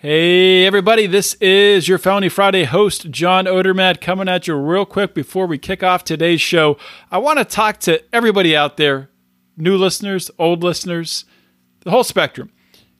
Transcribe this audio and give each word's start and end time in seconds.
Hey, 0.00 0.64
everybody, 0.64 1.08
this 1.08 1.34
is 1.40 1.88
your 1.88 1.98
Felony 1.98 2.28
Friday 2.28 2.62
host, 2.62 3.10
John 3.10 3.46
Odermatt, 3.46 4.00
coming 4.00 4.28
at 4.28 4.46
you 4.46 4.54
real 4.54 4.86
quick 4.86 5.12
before 5.12 5.48
we 5.48 5.58
kick 5.58 5.82
off 5.82 6.04
today's 6.04 6.40
show. 6.40 6.78
I 7.10 7.18
want 7.18 7.40
to 7.40 7.44
talk 7.44 7.80
to 7.80 8.00
everybody 8.14 8.54
out 8.54 8.76
there 8.76 9.10
new 9.56 9.76
listeners, 9.76 10.30
old 10.38 10.62
listeners, 10.62 11.24
the 11.80 11.90
whole 11.90 12.04
spectrum. 12.04 12.52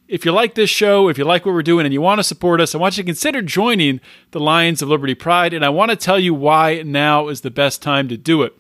If 0.08 0.24
you 0.24 0.32
like 0.32 0.56
this 0.56 0.71
show, 0.71 1.08
if 1.08 1.19
you 1.19 1.24
like 1.24 1.46
what 1.46 1.54
we're 1.54 1.62
doing, 1.62 1.87
and 1.87 1.92
you 1.92 2.00
want 2.00 2.19
to 2.19 2.24
support 2.24 2.61
us, 2.61 2.74
I 2.74 2.79
want 2.79 2.97
you 2.97 3.04
to 3.04 3.06
consider 3.06 3.42
joining 3.42 4.01
the 4.33 4.40
Lions 4.40 4.83
of 4.83 4.88
Liberty 4.88 5.15
Pride, 5.15 5.54
and 5.54 5.65
I 5.65 5.69
want 5.69 5.92
to 5.92 5.96
tell 5.96 6.19
you 6.19 6.35
why 6.35 6.83
now 6.83 7.28
is 7.28 7.42
the 7.42 7.51
best 7.53 7.80
time 7.80 8.08
to 8.08 8.17
do 8.17 8.42
it. 8.42 8.58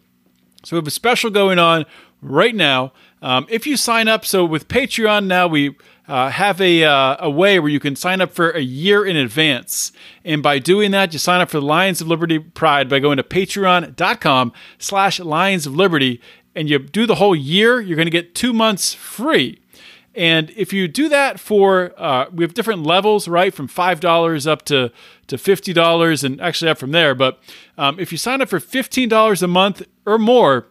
So, 0.64 0.76
we 0.76 0.78
have 0.78 0.86
a 0.86 0.92
special 0.92 1.30
going 1.30 1.58
on 1.58 1.86
right 2.22 2.54
now. 2.54 2.92
Um, 3.20 3.46
if 3.48 3.66
you 3.66 3.76
sign 3.76 4.08
up, 4.08 4.24
so 4.24 4.44
with 4.44 4.68
Patreon 4.68 5.26
now, 5.26 5.46
we 5.46 5.76
uh, 6.06 6.30
have 6.30 6.60
a, 6.60 6.84
uh, 6.84 7.16
a 7.18 7.30
way 7.30 7.58
where 7.58 7.70
you 7.70 7.80
can 7.80 7.96
sign 7.96 8.20
up 8.20 8.32
for 8.32 8.50
a 8.50 8.60
year 8.60 9.04
in 9.04 9.16
advance. 9.16 9.92
And 10.24 10.42
by 10.42 10.58
doing 10.58 10.90
that, 10.92 11.12
you 11.12 11.18
sign 11.18 11.40
up 11.40 11.50
for 11.50 11.60
the 11.60 11.66
Lions 11.66 12.00
of 12.00 12.08
Liberty 12.08 12.38
Pride 12.38 12.88
by 12.88 12.98
going 12.98 13.16
to 13.16 13.22
patreon.com 13.22 14.52
slash 14.78 15.20
Lions 15.20 15.66
of 15.66 15.74
Liberty. 15.74 16.20
And 16.54 16.70
you 16.70 16.78
do 16.78 17.06
the 17.06 17.16
whole 17.16 17.36
year, 17.36 17.80
you're 17.80 17.96
going 17.96 18.06
to 18.06 18.10
get 18.10 18.34
two 18.34 18.52
months 18.52 18.94
free. 18.94 19.60
And 20.14 20.50
if 20.56 20.72
you 20.72 20.88
do 20.88 21.08
that 21.10 21.38
for, 21.38 21.92
uh, 21.96 22.26
we 22.32 22.42
have 22.42 22.52
different 22.52 22.82
levels, 22.82 23.28
right, 23.28 23.54
from 23.54 23.68
five 23.68 24.00
dollars 24.00 24.48
up 24.48 24.64
to 24.64 24.90
to 25.28 25.38
fifty 25.38 25.72
dollars, 25.72 26.24
and 26.24 26.40
actually 26.40 26.70
up 26.70 26.78
from 26.78 26.90
there. 26.90 27.14
But 27.14 27.38
um, 27.76 28.00
if 28.00 28.10
you 28.10 28.18
sign 28.18 28.42
up 28.42 28.48
for 28.48 28.58
fifteen 28.58 29.08
dollars 29.08 29.44
a 29.44 29.46
month 29.46 29.82
or 30.04 30.18
more, 30.18 30.66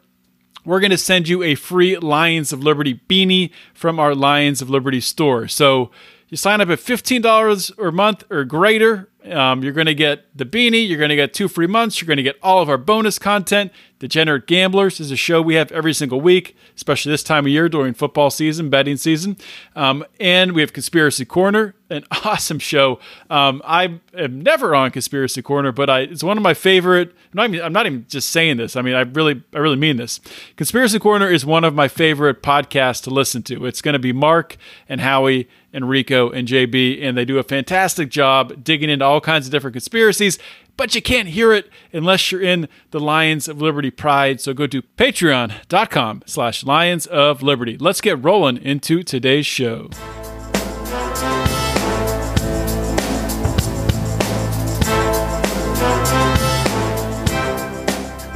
we're 0.68 0.82
going 0.82 0.92
to 0.92 0.98
send 0.98 1.30
you 1.30 1.42
a 1.44 1.56
free 1.56 1.98
Lions 1.98 2.52
of 2.52 2.62
Liberty 2.62 3.00
beanie 3.10 3.52
from 3.74 4.02
our 4.02 4.14
Lions 4.14 4.62
of 4.62 4.70
Liberty 4.70 5.00
store. 5.00 5.48
So 5.48 5.92
you 6.28 6.36
sign 6.36 6.60
up 6.60 6.68
at 6.68 6.80
$15 6.80 7.88
a 7.88 7.92
month 7.94 8.26
or 8.30 8.44
greater. 8.44 9.10
Um, 9.32 9.64
you're 9.64 9.74
going 9.74 9.88
to 9.88 9.96
get 9.96 10.26
the 10.36 10.46
beanie. 10.46 10.88
You're 10.88 10.98
going 10.98 11.10
to 11.10 11.16
get 11.16 11.34
two 11.34 11.48
free 11.48 11.68
months. 11.68 12.02
You're 12.02 12.08
going 12.08 12.18
to 12.18 12.24
get 12.24 12.38
all 12.42 12.62
of 12.62 12.70
our 12.70 12.78
bonus 12.78 13.20
content. 13.20 13.72
Degenerate 14.00 14.46
Gamblers 14.46 15.00
is 15.00 15.10
a 15.10 15.16
show 15.16 15.42
we 15.42 15.56
have 15.56 15.72
every 15.72 15.94
single 15.94 16.22
week, 16.22 16.56
especially 16.76 17.12
this 17.12 17.24
time 17.24 17.46
of 17.46 17.52
year 17.52 17.68
during 17.68 17.96
football 17.96 18.30
season, 18.30 18.70
betting 18.70 18.98
season. 18.98 19.38
Um, 19.76 20.06
and 20.20 20.52
we 20.52 20.62
have 20.62 20.72
Conspiracy 20.72 21.26
Corner, 21.26 21.74
an 21.90 22.04
awesome 22.24 22.60
show. 22.60 23.00
Um, 23.30 23.62
I 23.66 24.00
am 24.14 24.42
never 24.42 24.76
on 24.76 24.92
Conspiracy 24.92 25.42
Corner, 25.42 25.72
but 25.72 25.90
I, 25.90 26.02
it's 26.02 26.24
one 26.24 26.38
of 26.38 26.44
my 26.44 26.54
favorite. 26.54 27.10
I'm 27.10 27.16
not, 27.34 27.50
even, 27.50 27.66
I'm 27.66 27.74
not 27.74 27.88
even 27.88 28.06
just 28.08 28.30
saying 28.30 28.58
this. 28.58 28.76
I 28.76 28.84
mean, 28.84 28.94
I 28.94 29.02
really, 29.02 29.42
I 29.54 29.58
really 29.58 29.78
mean 29.78 29.98
this. 29.98 30.20
Conspiracy 30.58 31.00
Corner 31.00 31.30
is 31.30 31.44
one 31.46 31.64
of 31.64 31.74
my 31.74 31.88
favorite 31.88 32.44
podcasts 32.44 33.02
to 33.04 33.10
listen 33.10 33.42
to. 33.44 33.66
It's 33.66 33.82
going 33.82 33.94
to 33.94 34.00
be 34.00 34.14
Mark 34.14 34.58
and 34.88 35.02
Howie 35.02 35.50
and 35.78 35.88
Rico 35.88 36.32
and 36.32 36.48
JB, 36.48 37.04
and 37.04 37.16
they 37.16 37.24
do 37.24 37.38
a 37.38 37.44
fantastic 37.44 38.10
job 38.10 38.64
digging 38.64 38.90
into 38.90 39.06
all 39.06 39.22
kinds 39.22 39.46
of 39.46 39.52
different 39.52 39.76
conspiracies 39.76 40.40
but 40.78 40.94
you 40.94 41.02
can't 41.02 41.30
hear 41.30 41.52
it 41.52 41.70
unless 41.92 42.32
you're 42.32 42.42
in 42.42 42.70
the 42.92 43.00
Lions 43.00 43.48
of 43.48 43.60
Liberty 43.60 43.90
Pride. 43.90 44.40
So 44.40 44.54
go 44.54 44.68
to 44.68 44.84
patreon.com 44.84 46.24
slash 46.28 46.64
Lions 46.64 47.08
of 47.08 47.42
Liberty. 47.42 47.78
Let's 47.78 48.00
get 48.00 48.24
rolling 48.24 48.58
into 48.58 49.02
today's 49.02 49.48
show. 49.48 49.90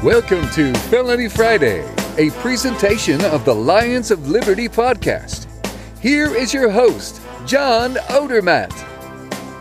Welcome 0.03 0.50
to 0.55 0.73
Felony 0.89 1.30
Friday, 1.30 1.88
a 2.17 2.31
presentation 2.42 3.23
of 3.26 3.45
the 3.45 3.53
Lions 3.53 4.09
of 4.09 4.28
Liberty 4.28 4.67
podcast. 4.67 5.48
Here 6.02 6.33
is 6.36 6.55
your 6.55 6.72
host, 6.72 7.20
John 7.45 7.95
Odermatt. 7.95 8.72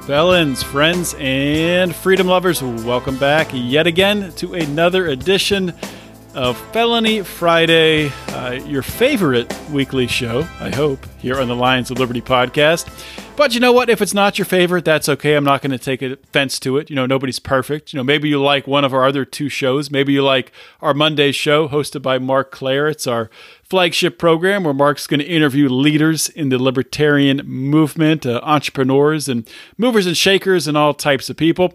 Felons, 0.05 0.63
friends, 0.63 1.15
and 1.19 1.95
freedom 1.95 2.27
lovers, 2.27 2.63
welcome 2.63 3.17
back 3.19 3.49
yet 3.53 3.87
again 3.87 4.33
to 4.35 4.55
another 4.55 5.07
edition 5.07 5.73
of 6.35 6.59
Felony 6.73 7.23
Friday, 7.23 8.11
uh, 8.29 8.53
your 8.67 8.83
favorite 8.83 9.53
weekly 9.71 10.07
show, 10.07 10.47
I 10.61 10.75
hope, 10.75 11.07
here 11.19 11.41
on 11.41 11.49
the 11.49 11.57
Lions 11.57 11.91
of 11.91 11.99
Liberty 11.99 12.21
podcast. 12.21 12.89
But 13.37 13.55
you 13.55 13.61
know 13.61 13.73
what? 13.73 13.89
If 13.89 14.03
it's 14.03 14.13
not 14.13 14.39
your 14.39 14.45
favorite, 14.45 14.85
that's 14.85 15.09
okay. 15.09 15.35
I'm 15.35 15.45
not 15.45 15.63
going 15.63 15.71
to 15.71 15.79
take 15.79 16.03
offense 16.03 16.59
to 16.61 16.77
it. 16.77 16.91
You 16.91 16.97
know, 16.97 17.07
nobody's 17.07 17.39
perfect. 17.39 17.93
You 17.93 17.97
know, 17.97 18.05
maybe 18.05 18.29
you 18.29 18.41
like 18.41 18.67
one 18.67 18.85
of 18.85 18.93
our 18.93 19.07
other 19.07 19.25
two 19.25 19.49
shows. 19.49 19.91
Maybe 19.91 20.13
you 20.13 20.23
like 20.23 20.53
our 20.83 20.93
Monday 20.93 21.33
show 21.33 21.67
hosted 21.67 22.03
by 22.03 22.19
Mark 22.19 22.51
Clair. 22.51 22.87
It's 22.89 23.07
our 23.07 23.31
flagship 23.71 24.19
program 24.19 24.65
where 24.65 24.75
Mark's 24.75 25.07
going 25.07 25.21
to 25.21 25.27
interview 25.27 25.69
leaders 25.69 26.29
in 26.29 26.49
the 26.49 26.59
libertarian 26.59 27.41
movement, 27.47 28.27
uh, 28.27 28.41
entrepreneurs 28.43 29.29
and 29.29 29.49
movers 29.79 30.07
and 30.07 30.17
shakers 30.17 30.67
and 30.67 30.77
all 30.77 30.93
types 30.93 31.31
of 31.31 31.37
people. 31.37 31.73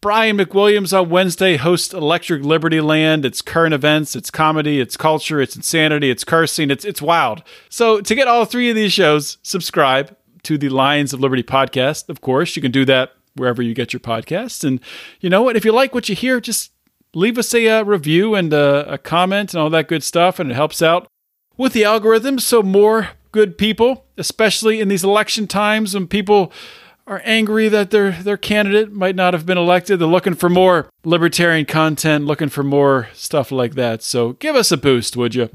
Brian 0.00 0.36
McWilliams 0.38 0.98
on 0.98 1.10
Wednesday 1.10 1.56
hosts 1.56 1.94
Electric 1.94 2.42
Liberty 2.42 2.80
Land. 2.80 3.24
It's 3.24 3.42
current 3.42 3.74
events, 3.74 4.16
it's 4.16 4.30
comedy, 4.30 4.80
it's 4.80 4.96
culture, 4.96 5.40
it's 5.40 5.54
insanity, 5.54 6.10
it's 6.10 6.24
cursing, 6.24 6.70
it's 6.70 6.86
it's 6.86 7.02
wild. 7.02 7.42
So 7.68 8.00
to 8.00 8.14
get 8.14 8.26
all 8.26 8.44
three 8.46 8.70
of 8.70 8.76
these 8.76 8.94
shows, 8.94 9.36
subscribe 9.42 10.16
to 10.44 10.56
the 10.56 10.70
Lions 10.70 11.12
of 11.12 11.20
Liberty 11.20 11.42
podcast. 11.42 12.08
Of 12.08 12.22
course, 12.22 12.56
you 12.56 12.62
can 12.62 12.72
do 12.72 12.86
that 12.86 13.12
wherever 13.36 13.60
you 13.62 13.74
get 13.74 13.92
your 13.92 14.00
podcasts. 14.00 14.64
And 14.64 14.80
you 15.20 15.28
know 15.28 15.42
what? 15.42 15.56
If 15.56 15.66
you 15.66 15.72
like 15.72 15.94
what 15.94 16.08
you 16.08 16.16
hear, 16.16 16.40
just 16.40 16.72
leave 17.14 17.36
us 17.36 17.52
a 17.54 17.68
uh, 17.68 17.82
review 17.84 18.34
and 18.34 18.54
uh, 18.54 18.86
a 18.88 18.96
comment 18.96 19.52
and 19.52 19.62
all 19.62 19.68
that 19.70 19.86
good 19.88 20.02
stuff, 20.02 20.38
and 20.38 20.50
it 20.50 20.54
helps 20.54 20.80
out 20.80 21.09
with 21.60 21.74
the 21.74 21.82
algorithms 21.82 22.40
so 22.40 22.62
more 22.62 23.10
good 23.32 23.58
people, 23.58 24.06
especially 24.16 24.80
in 24.80 24.88
these 24.88 25.04
election 25.04 25.46
times 25.46 25.92
when 25.92 26.06
people 26.06 26.50
are 27.06 27.20
angry 27.22 27.68
that 27.68 27.90
their 27.90 28.12
their 28.12 28.38
candidate 28.38 28.90
might 28.90 29.14
not 29.14 29.34
have 29.34 29.44
been 29.44 29.58
elected. 29.58 29.98
They're 29.98 30.08
looking 30.08 30.32
for 30.32 30.48
more 30.48 30.88
libertarian 31.04 31.66
content, 31.66 32.24
looking 32.24 32.48
for 32.48 32.62
more 32.62 33.10
stuff 33.12 33.52
like 33.52 33.74
that. 33.74 34.02
So 34.02 34.32
give 34.32 34.56
us 34.56 34.72
a 34.72 34.78
boost, 34.78 35.18
would 35.18 35.34
you? 35.34 35.50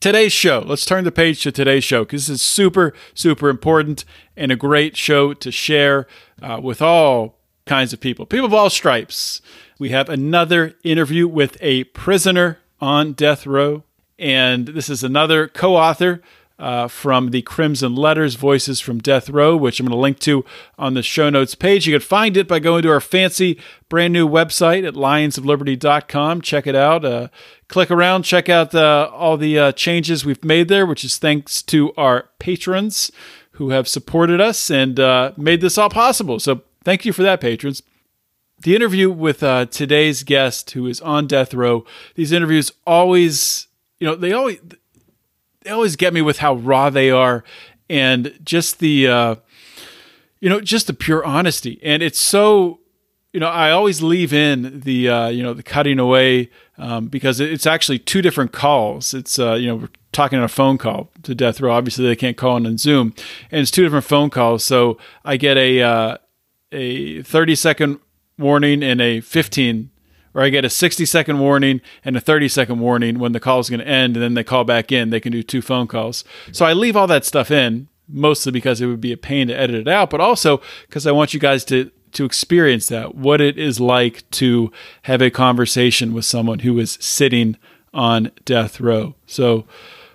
Today's 0.00 0.32
show. 0.32 0.64
Let's 0.66 0.86
turn 0.86 1.04
the 1.04 1.12
page 1.12 1.42
to 1.42 1.52
today's 1.52 1.84
show 1.84 2.04
because 2.04 2.28
this 2.28 2.36
is 2.36 2.42
super, 2.42 2.94
super 3.12 3.50
important 3.50 4.06
and 4.34 4.50
a 4.50 4.56
great 4.56 4.96
show 4.96 5.34
to 5.34 5.52
share 5.52 6.06
uh, 6.40 6.58
with 6.62 6.80
all 6.80 7.38
kinds 7.66 7.92
of 7.92 8.00
people, 8.00 8.24
people 8.24 8.46
of 8.46 8.54
all 8.54 8.70
stripes. 8.70 9.42
We 9.78 9.90
have 9.90 10.08
another 10.08 10.74
interview 10.82 11.28
with 11.28 11.58
a 11.60 11.84
prisoner 11.84 12.60
on 12.80 13.12
death 13.12 13.46
row 13.46 13.84
and 14.22 14.68
this 14.68 14.88
is 14.88 15.02
another 15.02 15.48
co 15.48 15.76
author 15.76 16.22
uh, 16.56 16.86
from 16.86 17.30
the 17.30 17.42
Crimson 17.42 17.96
Letters 17.96 18.36
Voices 18.36 18.78
from 18.78 19.00
Death 19.00 19.28
Row, 19.28 19.56
which 19.56 19.80
I'm 19.80 19.86
going 19.86 19.96
to 19.96 20.00
link 20.00 20.20
to 20.20 20.44
on 20.78 20.94
the 20.94 21.02
show 21.02 21.28
notes 21.28 21.56
page. 21.56 21.88
You 21.88 21.94
can 21.94 22.00
find 22.00 22.36
it 22.36 22.46
by 22.46 22.60
going 22.60 22.84
to 22.84 22.90
our 22.90 23.00
fancy 23.00 23.58
brand 23.88 24.12
new 24.12 24.28
website 24.28 24.86
at 24.86 24.94
lionsofliberty.com. 24.94 26.40
Check 26.40 26.68
it 26.68 26.76
out. 26.76 27.04
Uh, 27.04 27.28
click 27.66 27.90
around, 27.90 28.22
check 28.22 28.48
out 28.48 28.72
all 28.76 29.36
the 29.36 29.58
uh, 29.58 29.72
changes 29.72 30.24
we've 30.24 30.44
made 30.44 30.68
there, 30.68 30.86
which 30.86 31.04
is 31.04 31.18
thanks 31.18 31.60
to 31.62 31.92
our 31.96 32.28
patrons 32.38 33.10
who 33.52 33.70
have 33.70 33.88
supported 33.88 34.40
us 34.40 34.70
and 34.70 35.00
uh, 35.00 35.32
made 35.36 35.60
this 35.60 35.76
all 35.76 35.90
possible. 35.90 36.38
So 36.38 36.62
thank 36.84 37.04
you 37.04 37.12
for 37.12 37.24
that, 37.24 37.40
patrons 37.40 37.82
the 38.62 38.76
interview 38.76 39.10
with 39.10 39.42
uh, 39.42 39.66
today's 39.66 40.22
guest 40.22 40.70
who 40.70 40.86
is 40.86 41.00
on 41.00 41.26
death 41.26 41.52
row 41.52 41.84
these 42.14 42.30
interviews 42.30 42.70
always 42.86 43.66
you 44.02 44.08
know, 44.08 44.16
they 44.16 44.32
always 44.32 44.58
they 45.60 45.70
always 45.70 45.94
get 45.94 46.12
me 46.12 46.22
with 46.22 46.38
how 46.38 46.54
raw 46.54 46.90
they 46.90 47.08
are 47.08 47.44
and 47.88 48.36
just 48.42 48.80
the 48.80 49.06
uh, 49.06 49.36
you 50.40 50.48
know 50.48 50.60
just 50.60 50.88
the 50.88 50.92
pure 50.92 51.24
honesty. 51.24 51.78
And 51.84 52.02
it's 52.02 52.18
so 52.18 52.80
you 53.32 53.38
know 53.38 53.46
i 53.46 53.70
always 53.70 54.02
leave 54.02 54.32
in 54.32 54.80
the 54.80 55.08
uh, 55.08 55.28
you 55.28 55.40
know 55.40 55.54
the 55.54 55.62
cutting 55.62 56.00
away 56.00 56.50
um, 56.78 57.06
because 57.06 57.38
it's 57.38 57.64
actually 57.64 58.00
two 58.00 58.22
different 58.22 58.50
calls. 58.50 59.14
It's 59.14 59.38
uh, 59.38 59.54
you 59.54 59.68
know 59.68 59.76
we're 59.76 59.88
talking 60.10 60.36
on 60.36 60.44
a 60.44 60.48
phone 60.48 60.78
call 60.78 61.12
to 61.22 61.32
death 61.32 61.60
row. 61.60 61.70
Obviously 61.70 62.04
they 62.04 62.16
can't 62.16 62.36
call 62.36 62.56
in 62.56 62.66
on 62.66 62.78
zoom. 62.78 63.14
And 63.52 63.60
it's 63.60 63.70
two 63.70 63.84
different 63.84 64.04
phone 64.04 64.30
calls. 64.30 64.64
So 64.64 64.98
i 65.24 65.36
get 65.36 65.56
a 65.56 65.80
uh, 65.80 66.16
a 66.72 67.22
30 67.22 67.54
second 67.54 68.00
warning 68.36 68.82
and 68.82 69.00
a 69.00 69.20
15 69.20 69.91
or 70.34 70.42
I 70.42 70.48
get 70.48 70.64
a 70.64 70.70
60 70.70 71.04
second 71.06 71.38
warning 71.38 71.80
and 72.04 72.16
a 72.16 72.20
30 72.20 72.48
second 72.48 72.80
warning 72.80 73.18
when 73.18 73.32
the 73.32 73.40
call 73.40 73.60
is 73.60 73.70
going 73.70 73.80
to 73.80 73.88
end, 73.88 74.16
and 74.16 74.22
then 74.22 74.34
they 74.34 74.44
call 74.44 74.64
back 74.64 74.92
in. 74.92 75.10
They 75.10 75.20
can 75.20 75.32
do 75.32 75.42
two 75.42 75.62
phone 75.62 75.86
calls. 75.86 76.24
So 76.52 76.64
I 76.64 76.72
leave 76.72 76.96
all 76.96 77.06
that 77.06 77.24
stuff 77.24 77.50
in, 77.50 77.88
mostly 78.08 78.52
because 78.52 78.80
it 78.80 78.86
would 78.86 79.00
be 79.00 79.12
a 79.12 79.16
pain 79.16 79.48
to 79.48 79.58
edit 79.58 79.76
it 79.76 79.88
out, 79.88 80.10
but 80.10 80.20
also 80.20 80.60
because 80.86 81.06
I 81.06 81.12
want 81.12 81.34
you 81.34 81.40
guys 81.40 81.64
to 81.66 81.90
to 82.12 82.24
experience 82.26 82.88
that, 82.88 83.14
what 83.14 83.40
it 83.40 83.58
is 83.58 83.80
like 83.80 84.28
to 84.30 84.70
have 85.02 85.22
a 85.22 85.30
conversation 85.30 86.12
with 86.12 86.26
someone 86.26 86.58
who 86.58 86.78
is 86.78 86.98
sitting 87.00 87.56
on 87.94 88.30
death 88.44 88.80
row. 88.80 89.14
So 89.26 89.66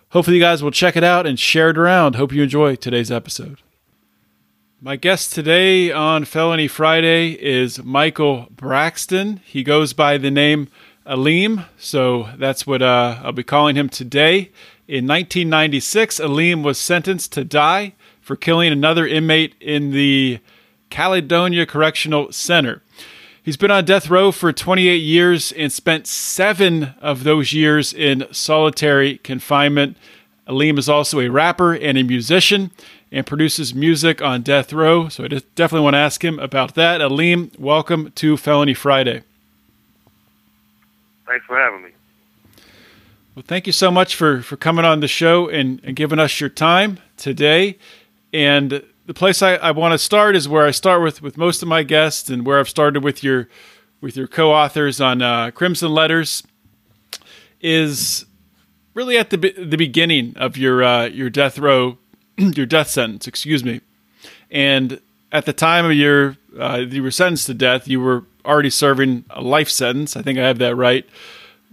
hopefully 0.10 0.38
you 0.38 0.44
guys 0.44 0.62
will 0.62 0.72
check 0.72 0.96
it 0.96 1.04
out 1.04 1.26
and 1.26 1.40
share 1.40 1.72
it 1.72 1.78
around. 1.78 2.16
Hope 2.16 2.32
you 2.32 2.44
enjoy 2.44 2.76
today's 2.76 3.12
episode. 3.12 3.60
My 4.80 4.96
guest 4.96 5.34
today 5.34 5.92
on 5.92 6.24
Felony 6.26 6.68
Friday 6.68 7.32
is 7.32 7.84
Michael 7.84 8.46
Braxton. 8.52 9.42
He 9.44 9.64
goes 9.64 9.92
by 9.94 10.20
the 10.20 10.30
name 10.30 10.68
Alim, 11.04 11.66
so 11.80 12.30
that's 12.38 12.68
what 12.68 12.84
uh, 12.84 13.20
I'll 13.24 13.32
be 13.32 13.42
calling 13.42 13.76
him 13.76 13.90
today. 13.90 14.52
In 14.88 15.08
1996, 15.08 16.20
Alim 16.20 16.62
was 16.62 16.78
sentenced 16.78 17.34
to 17.34 17.44
die 17.44 17.94
for 18.22 18.36
killing 18.36 18.72
another 18.72 19.08
inmate 19.08 19.56
in 19.60 19.90
the 19.94 20.42
Caledonia 20.92 21.66
Correctional 21.66 22.32
Center. 22.32 22.84
He's 23.42 23.58
been 23.58 23.72
on 23.72 23.84
death 23.84 24.12
row 24.12 24.32
for 24.32 24.54
28 24.54 24.98
years 24.98 25.52
and 25.54 25.72
spent 25.72 26.06
seven 26.06 26.94
of 27.02 27.24
those 27.24 27.52
years 27.52 27.94
in 27.94 28.28
solitary 28.32 29.18
confinement. 29.18 29.98
Alim 30.46 30.78
is 30.78 30.88
also 30.88 31.20
a 31.20 31.30
rapper 31.30 31.74
and 31.74 31.98
a 31.98 32.04
musician 32.04 32.70
and 33.12 33.26
produces 33.26 33.74
music 33.74 34.22
on 34.22 34.42
death 34.42 34.74
row. 34.74 35.10
So 35.10 35.24
I 35.24 35.28
definitely 35.28 35.82
want 35.82 35.94
to 35.96 36.00
ask 36.00 36.24
him 36.24 36.40
about 36.40 36.76
that. 36.76 37.02
Alim, 37.02 37.52
welcome 37.58 38.12
to 38.16 38.38
Felony 38.38 38.74
Friday. 38.74 39.24
Thanks 41.26 41.46
for 41.46 41.58
having 41.58 41.84
me. 41.84 41.90
Well, 43.36 43.44
thank 43.48 43.68
you 43.68 43.74
so 43.74 43.92
much 43.92 44.16
for, 44.16 44.42
for 44.42 44.58
coming 44.58 44.84
on 44.84 45.00
the 45.00 45.08
show 45.08 45.48
and, 45.48 45.80
and 45.84 45.96
giving 45.96 46.20
us 46.20 46.40
your 46.40 46.50
time 46.50 47.00
today. 47.18 47.78
And 48.34 48.84
the 49.06 49.14
place 49.14 49.42
I, 49.42 49.56
I 49.56 49.72
want 49.72 49.94
to 49.94 49.98
start 49.98 50.36
is 50.36 50.50
where 50.50 50.66
I 50.66 50.72
start 50.72 51.02
with, 51.02 51.22
with 51.22 51.38
most 51.38 51.62
of 51.62 51.68
my 51.68 51.84
guests 51.84 52.30
and 52.30 52.46
where 52.46 52.60
I've 52.60 52.70
started 52.70 53.04
with 53.04 53.24
your 53.24 53.48
with 54.00 54.16
your 54.16 54.28
co-authors 54.28 55.02
on 55.02 55.24
uh, 55.24 55.50
Crimson 55.52 55.92
Letters 55.92 56.44
is 57.62 58.26
really 58.94 59.18
at 59.18 59.30
the 59.30 59.38
the 59.38 59.78
beginning 59.78 60.36
of 60.36 60.58
your 60.58 60.84
uh, 60.84 61.06
your 61.06 61.30
death 61.30 61.58
row 61.58 61.98
your 62.56 62.66
death 62.66 62.90
sentence, 62.90 63.28
excuse 63.28 63.64
me. 63.64 63.82
And 64.50 65.00
at 65.32 65.46
the 65.46 65.54
time 65.54 65.86
of 65.86 65.94
your 65.94 66.38
uh, 66.58 66.86
you 66.90 67.04
were 67.04 67.12
sentenced 67.12 67.48
to 67.48 67.54
death, 67.54 67.88
you 67.88 68.00
were 68.00 68.24
already 68.46 68.70
serving 68.70 69.26
a 69.30 69.42
life 69.42 69.70
sentence. 69.70 70.16
I 70.16 70.22
think 70.22 70.40
I 70.40 70.48
have 70.48 70.58
that 70.60 70.76
right. 70.76 71.08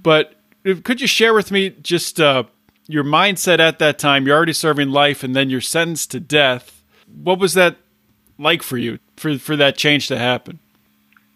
But 0.02 0.34
could 0.82 1.00
you 1.00 1.06
share 1.06 1.32
with 1.32 1.50
me 1.50 1.70
just 1.70 2.20
uh, 2.20 2.44
your 2.86 3.04
mindset 3.04 3.60
at 3.60 3.78
that 3.78 3.98
time? 3.98 4.26
You're 4.26 4.36
already 4.36 4.52
serving 4.52 4.90
life, 4.90 5.22
and 5.22 5.34
then 5.34 5.48
you're 5.48 5.60
sentenced 5.60 6.10
to 6.10 6.20
death 6.20 6.74
what 7.22 7.38
was 7.38 7.54
that 7.54 7.76
like 8.38 8.62
for 8.62 8.76
you 8.76 8.98
for 9.16 9.38
for 9.38 9.56
that 9.56 9.76
change 9.76 10.08
to 10.08 10.18
happen? 10.18 10.58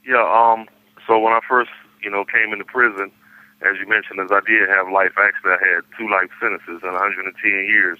Yeah, 0.06 0.24
um, 0.24 0.66
so 1.06 1.18
when 1.18 1.32
I 1.32 1.40
first, 1.48 1.70
you 2.02 2.10
know, 2.10 2.24
came 2.24 2.52
into 2.52 2.64
prison, 2.64 3.10
as 3.60 3.76
you 3.78 3.86
mentioned, 3.86 4.20
as 4.20 4.30
I 4.32 4.40
did 4.46 4.68
have 4.68 4.90
life, 4.90 5.12
actually 5.18 5.52
I 5.52 5.74
had 5.74 5.84
two 5.98 6.08
life 6.10 6.30
sentences 6.40 6.80
and 6.82 6.92
110 6.92 7.50
years 7.68 7.98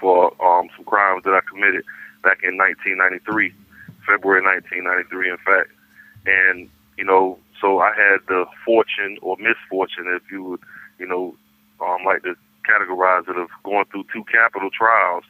for 0.00 0.32
um, 0.42 0.68
some 0.76 0.84
crimes 0.84 1.24
that 1.24 1.34
I 1.34 1.40
committed 1.48 1.84
back 2.22 2.40
in 2.42 2.56
1993, 2.56 3.52
February 4.06 4.42
1993, 4.42 5.30
in 5.30 5.36
fact. 5.38 5.70
And, 6.26 6.68
you 6.96 7.04
know, 7.04 7.38
so 7.60 7.80
I 7.80 7.92
had 7.94 8.20
the 8.28 8.46
fortune 8.64 9.18
or 9.22 9.36
misfortune, 9.38 10.06
if 10.08 10.22
you 10.32 10.42
would, 10.44 10.60
you 10.98 11.06
know, 11.06 11.36
um, 11.80 12.04
like 12.04 12.22
to 12.22 12.34
categorize 12.68 13.28
it, 13.28 13.36
of 13.36 13.48
going 13.64 13.84
through 13.86 14.04
two 14.12 14.24
capital 14.24 14.70
trials 14.70 15.24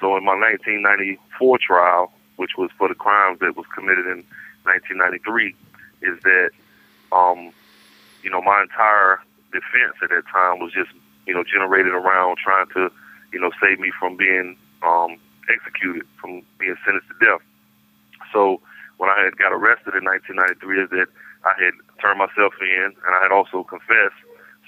so 0.00 0.16
in 0.16 0.24
my 0.24 0.32
1994 0.34 1.58
trial, 1.58 2.12
which 2.36 2.52
was 2.56 2.70
for 2.78 2.88
the 2.88 2.94
crimes 2.94 3.38
that 3.40 3.56
was 3.56 3.66
committed 3.74 4.06
in 4.06 4.24
1993, 4.64 5.54
is 6.00 6.18
that, 6.24 6.50
um, 7.12 7.52
you 8.22 8.30
know, 8.30 8.40
my 8.40 8.62
entire 8.62 9.20
defense 9.52 9.96
at 10.02 10.08
that 10.08 10.24
time 10.32 10.58
was 10.58 10.72
just, 10.72 10.90
you 11.26 11.34
know, 11.34 11.44
generated 11.44 11.92
around 11.92 12.38
trying 12.38 12.66
to, 12.68 12.90
you 13.32 13.40
know, 13.40 13.50
save 13.62 13.78
me 13.78 13.90
from 13.98 14.16
being 14.16 14.56
um, 14.82 15.16
executed, 15.48 16.06
from 16.20 16.42
being 16.58 16.76
sentenced 16.84 17.08
to 17.08 17.16
death. 17.24 17.42
So 18.32 18.60
when 18.98 19.10
I 19.10 19.24
had 19.24 19.36
got 19.36 19.52
arrested 19.52 19.94
in 19.94 20.04
1993, 20.04 20.84
is 20.84 20.90
that 20.90 21.08
I 21.44 21.52
had 21.56 21.74
turned 22.00 22.18
myself 22.18 22.54
in 22.60 22.92
and 22.92 23.12
I 23.16 23.22
had 23.22 23.32
also 23.32 23.64
confessed. 23.64 24.20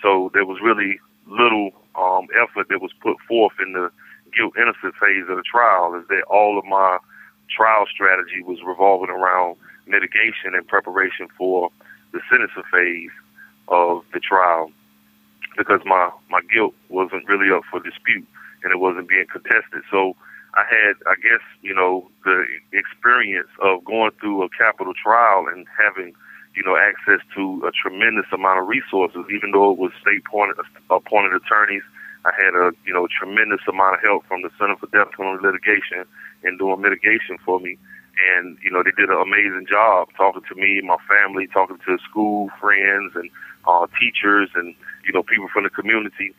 So 0.03 0.31
there 0.35 0.44
was 0.44 0.59
really 0.62 0.99
little 1.26 1.70
um, 1.94 2.26
effort 2.35 2.69
that 2.69 2.81
was 2.81 2.93
put 3.00 3.17
forth 3.29 3.53
in 3.61 3.73
the 3.73 3.91
guilt 4.35 4.55
innocent 4.56 4.94
phase 4.97 5.29
of 5.29 5.37
the 5.37 5.44
trial 5.44 5.94
is 5.94 6.08
that 6.08 6.23
all 6.29 6.58
of 6.58 6.65
my 6.65 6.99
trial 7.55 7.85
strategy 7.93 8.43
was 8.43 8.58
revolving 8.67 9.11
around 9.11 9.56
mitigation 9.87 10.55
and 10.55 10.67
preparation 10.67 11.29
for 11.37 11.70
the 12.12 12.20
sentencing 12.31 12.65
phase 12.73 13.12
of 13.69 14.03
the 14.12 14.20
trial 14.20 14.70
because 15.56 15.81
my, 15.85 16.11
my 16.31 16.41
guilt 16.53 16.75
wasn't 16.88 17.26
really 17.29 17.53
up 17.53 17.62
for 17.70 17.81
dispute 17.81 18.26
and 18.62 18.73
it 18.73 18.79
wasn't 18.79 19.09
being 19.09 19.26
contested. 19.31 19.82
So 19.91 20.17
I 20.55 20.64
had, 20.69 20.94
I 21.06 21.17
guess, 21.17 21.41
you 21.62 21.75
know, 21.75 22.11
the 22.25 22.44
experience 22.73 23.49
of 23.61 23.85
going 23.85 24.12
through 24.20 24.43
a 24.44 24.49
capital 24.50 24.93
trial 24.93 25.47
and 25.49 25.67
having, 25.79 26.12
you 26.55 26.62
know, 26.62 26.76
access 26.76 27.25
to 27.35 27.64
a 27.64 27.73
tremendous 27.73 28.26
amount 28.32 28.61
of 28.61 28.69
resources, 28.69 29.25
even 29.32 29.53
though 29.53 29.73
it 29.73 29.79
was 29.79 29.93
state 30.00 30.20
appointed, 30.26 30.56
appointed 30.91 31.32
attorneys. 31.32 31.82
I 32.25 32.31
had 32.38 32.55
a 32.55 32.70
you 32.87 32.94
know 32.94 33.09
tremendous 33.11 33.67
amount 33.67 33.97
of 33.97 34.00
help 34.03 34.25
from 34.26 34.43
the 34.43 34.50
Center 34.55 34.76
for 34.76 34.87
Death 34.94 35.11
Penalty 35.17 35.43
Litigation 35.43 36.06
in 36.44 36.56
doing 36.56 36.81
mitigation 36.81 37.37
for 37.44 37.58
me, 37.58 37.76
and 38.37 38.56
you 38.62 38.70
know 38.70 38.82
they 38.82 38.94
did 38.94 39.11
an 39.11 39.19
amazing 39.19 39.67
job 39.69 40.08
talking 40.17 40.43
to 40.49 40.55
me, 40.55 40.81
my 40.85 40.99
family, 41.11 41.49
talking 41.49 41.79
to 41.85 41.99
school 41.99 42.49
friends 42.61 43.12
and 43.17 43.29
uh, 43.67 43.87
teachers, 43.99 44.50
and 44.55 44.75
you 45.05 45.12
know 45.12 45.23
people 45.23 45.49
from 45.53 45.65
the 45.65 45.70
community, 45.70 46.32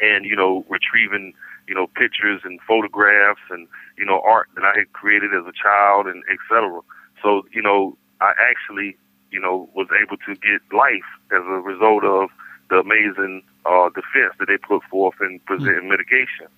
and 0.00 0.24
you 0.24 0.36
know 0.36 0.64
retrieving 0.68 1.34
you 1.66 1.74
know 1.74 1.86
pictures 1.86 2.40
and 2.44 2.60
photographs 2.66 3.40
and 3.50 3.68
you 3.96 4.04
know 4.04 4.20
art 4.24 4.48
that 4.54 4.64
I 4.64 4.78
had 4.78 4.92
created 4.92 5.34
as 5.34 5.44
a 5.46 5.52
child 5.52 6.06
and 6.06 6.22
etc. 6.30 6.80
So 7.22 7.42
you 7.52 7.62
know 7.62 7.96
I 8.20 8.32
actually 8.38 8.96
you 9.30 9.40
know 9.40 9.68
was 9.74 9.88
able 10.00 10.16
to 10.18 10.34
get 10.36 10.60
life 10.72 11.08
as 11.32 11.42
a 11.42 11.60
result 11.60 12.04
of 12.04 12.30
the 12.70 12.76
amazing 12.76 13.42
uh, 13.64 13.88
defense 13.90 14.34
that 14.38 14.46
they 14.48 14.58
put 14.58 14.82
forth 14.84 15.16
in 15.20 15.40
presenting 15.46 15.88
mm-hmm. 15.88 15.90
mitigation. 15.90 16.48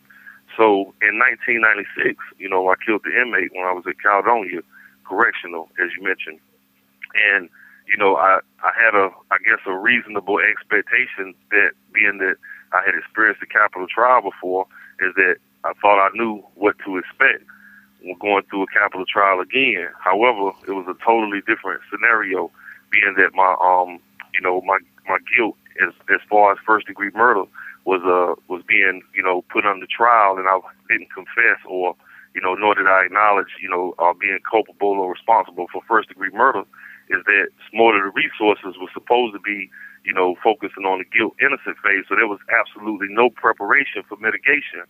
So 0.56 0.92
in 1.00 1.18
1996, 1.22 2.18
you 2.38 2.48
know, 2.48 2.68
I 2.68 2.74
killed 2.84 3.02
the 3.04 3.14
inmate 3.14 3.52
when 3.54 3.64
I 3.64 3.72
was 3.72 3.84
at 3.86 4.02
Caledonia 4.02 4.60
Correctional, 5.06 5.68
as 5.82 5.90
you 5.96 6.02
mentioned, 6.02 6.38
and 7.32 7.48
you 7.86 7.96
know, 7.96 8.16
I 8.16 8.38
I 8.62 8.70
had 8.78 8.94
a 8.94 9.10
I 9.30 9.38
guess 9.38 9.58
a 9.66 9.74
reasonable 9.74 10.38
expectation 10.38 11.34
that 11.50 11.72
being 11.92 12.18
that 12.18 12.36
I 12.72 12.82
had 12.84 12.94
experienced 12.94 13.42
a 13.42 13.46
capital 13.46 13.86
trial 13.86 14.22
before, 14.22 14.66
is 15.00 15.14
that 15.16 15.36
I 15.64 15.72
thought 15.80 16.00
I 16.00 16.10
knew 16.14 16.42
what 16.54 16.76
to 16.84 16.98
expect 16.98 17.44
when 18.02 18.16
going 18.18 18.44
through 18.48 18.64
a 18.64 18.66
capital 18.66 19.04
trial 19.06 19.40
again. 19.40 19.88
However, 19.98 20.52
it 20.66 20.72
was 20.72 20.86
a 20.88 20.96
totally 21.04 21.40
different 21.46 21.80
scenario, 21.90 22.50
being 22.90 23.14
that 23.18 23.34
my 23.34 23.54
um 23.60 24.00
you 24.34 24.40
know 24.40 24.60
my 24.62 24.78
my 25.08 25.18
guilt 25.36 25.56
as 25.82 25.92
as 26.08 26.20
far 26.28 26.52
as 26.52 26.58
first 26.64 26.86
degree 26.86 27.10
murder 27.14 27.44
was 27.84 28.00
uh 28.04 28.40
was 28.48 28.62
being 28.66 29.02
you 29.14 29.22
know 29.22 29.42
put 29.52 29.66
under 29.66 29.86
trial, 29.86 30.38
and 30.38 30.48
I 30.48 30.58
didn't 30.88 31.12
confess 31.12 31.58
or 31.66 31.94
you 32.34 32.40
know 32.40 32.54
nor 32.54 32.74
did 32.74 32.86
I 32.86 33.04
acknowledge 33.04 33.52
you 33.60 33.68
know 33.68 33.94
uh, 33.98 34.14
being 34.18 34.38
culpable 34.48 34.98
or 35.00 35.12
responsible 35.12 35.66
for 35.72 35.82
first 35.88 36.08
degree 36.08 36.30
murder. 36.32 36.62
Is 37.10 37.24
that 37.26 37.48
more 37.74 37.96
of 37.96 38.02
the 38.02 38.12
resources 38.14 38.78
was 38.78 38.88
supposed 38.94 39.34
to 39.34 39.40
be 39.40 39.68
you 40.04 40.12
know 40.12 40.34
focusing 40.42 40.84
on 40.84 40.98
the 40.98 41.08
guilt 41.08 41.34
innocent 41.40 41.76
phase, 41.84 42.04
so 42.08 42.16
there 42.16 42.28
was 42.28 42.40
absolutely 42.50 43.08
no 43.10 43.30
preparation 43.30 44.02
for 44.08 44.16
mitigation, 44.16 44.84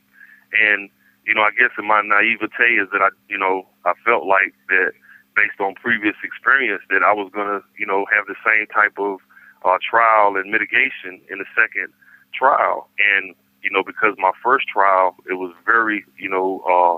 and 0.55 0.91
you 1.27 1.35
know 1.35 1.43
I 1.43 1.51
guess 1.53 1.71
in 1.79 1.87
my 1.87 2.03
naivete 2.03 2.79
is 2.79 2.89
that 2.93 3.03
I 3.03 3.11
you 3.29 3.39
know 3.39 3.67
I 3.85 3.93
felt 4.05 4.27
like 4.27 4.55
that 4.69 4.93
based 5.37 5.61
on 5.61 5.75
previous 5.75 6.17
experience 6.23 6.83
that 6.91 7.03
I 7.03 7.13
was 7.13 7.31
gonna 7.35 7.61
you 7.79 7.87
know 7.87 8.07
have 8.15 8.27
the 8.27 8.39
same 8.45 8.67
type 8.69 8.99
of 8.99 9.21
uh, 9.65 9.79
trial 9.79 10.37
and 10.37 10.51
mitigation 10.51 11.21
in 11.29 11.39
the 11.39 11.45
second 11.55 11.93
trial. 12.33 12.89
And, 12.99 13.35
you 13.63 13.71
know, 13.71 13.83
because 13.85 14.15
my 14.19 14.33
first 14.43 14.69
trial, 14.69 15.17
it 15.29 15.35
was 15.35 15.55
very, 15.65 16.05
you 16.19 16.29
know, 16.29 16.61
uh, 16.65 16.97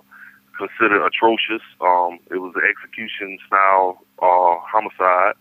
considered 0.56 1.04
atrocious. 1.04 1.62
Um, 1.80 2.18
it 2.30 2.38
was 2.38 2.54
an 2.56 2.62
execution 2.68 3.38
style 3.46 3.98
uh, 4.20 4.62
homicide. 4.62 5.34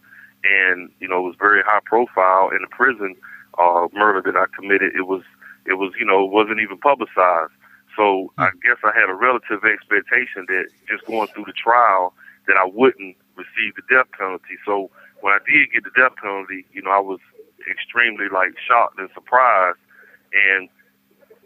And, 0.44 0.90
you 1.00 1.08
know, 1.08 1.20
it 1.20 1.28
was 1.28 1.36
very 1.40 1.62
high 1.64 1.82
profile 1.86 2.50
in 2.50 2.62
the 2.62 2.68
prison 2.68 3.16
uh, 3.60 3.88
murder 3.94 4.22
that 4.32 4.38
I 4.38 4.46
committed. 4.56 4.96
It 4.96 5.08
was, 5.08 5.22
it 5.66 5.74
was, 5.74 5.94
you 6.00 6.06
know, 6.06 6.26
wasn't 6.26 6.60
even 6.60 6.78
publicized. 6.78 7.54
So 7.96 8.32
I 8.38 8.50
guess 8.64 8.78
I 8.84 8.92
had 8.98 9.10
a 9.10 9.14
relative 9.14 9.64
expectation 9.66 10.46
that 10.48 10.68
just 10.88 11.06
going 11.06 11.28
through 11.28 11.46
the 11.46 11.54
trial 11.54 12.14
that 12.48 12.58
I 12.58 12.66
wouldn't 12.66 13.18
receive 13.36 13.76
the 13.76 13.84
death 13.90 14.08
penalty. 14.18 14.58
So 14.66 14.90
when 15.22 15.34
I 15.34 15.40
did 15.46 15.72
get 15.72 15.84
the 15.84 15.94
death 15.96 16.16
penalty, 16.22 16.66
you 16.74 16.82
know, 16.82 16.92
I 16.92 17.00
was 17.00 17.20
extremely 17.70 18.26
like 18.32 18.58
shocked 18.58 18.98
and 19.00 19.10
surprised, 19.14 19.78
and 20.34 20.70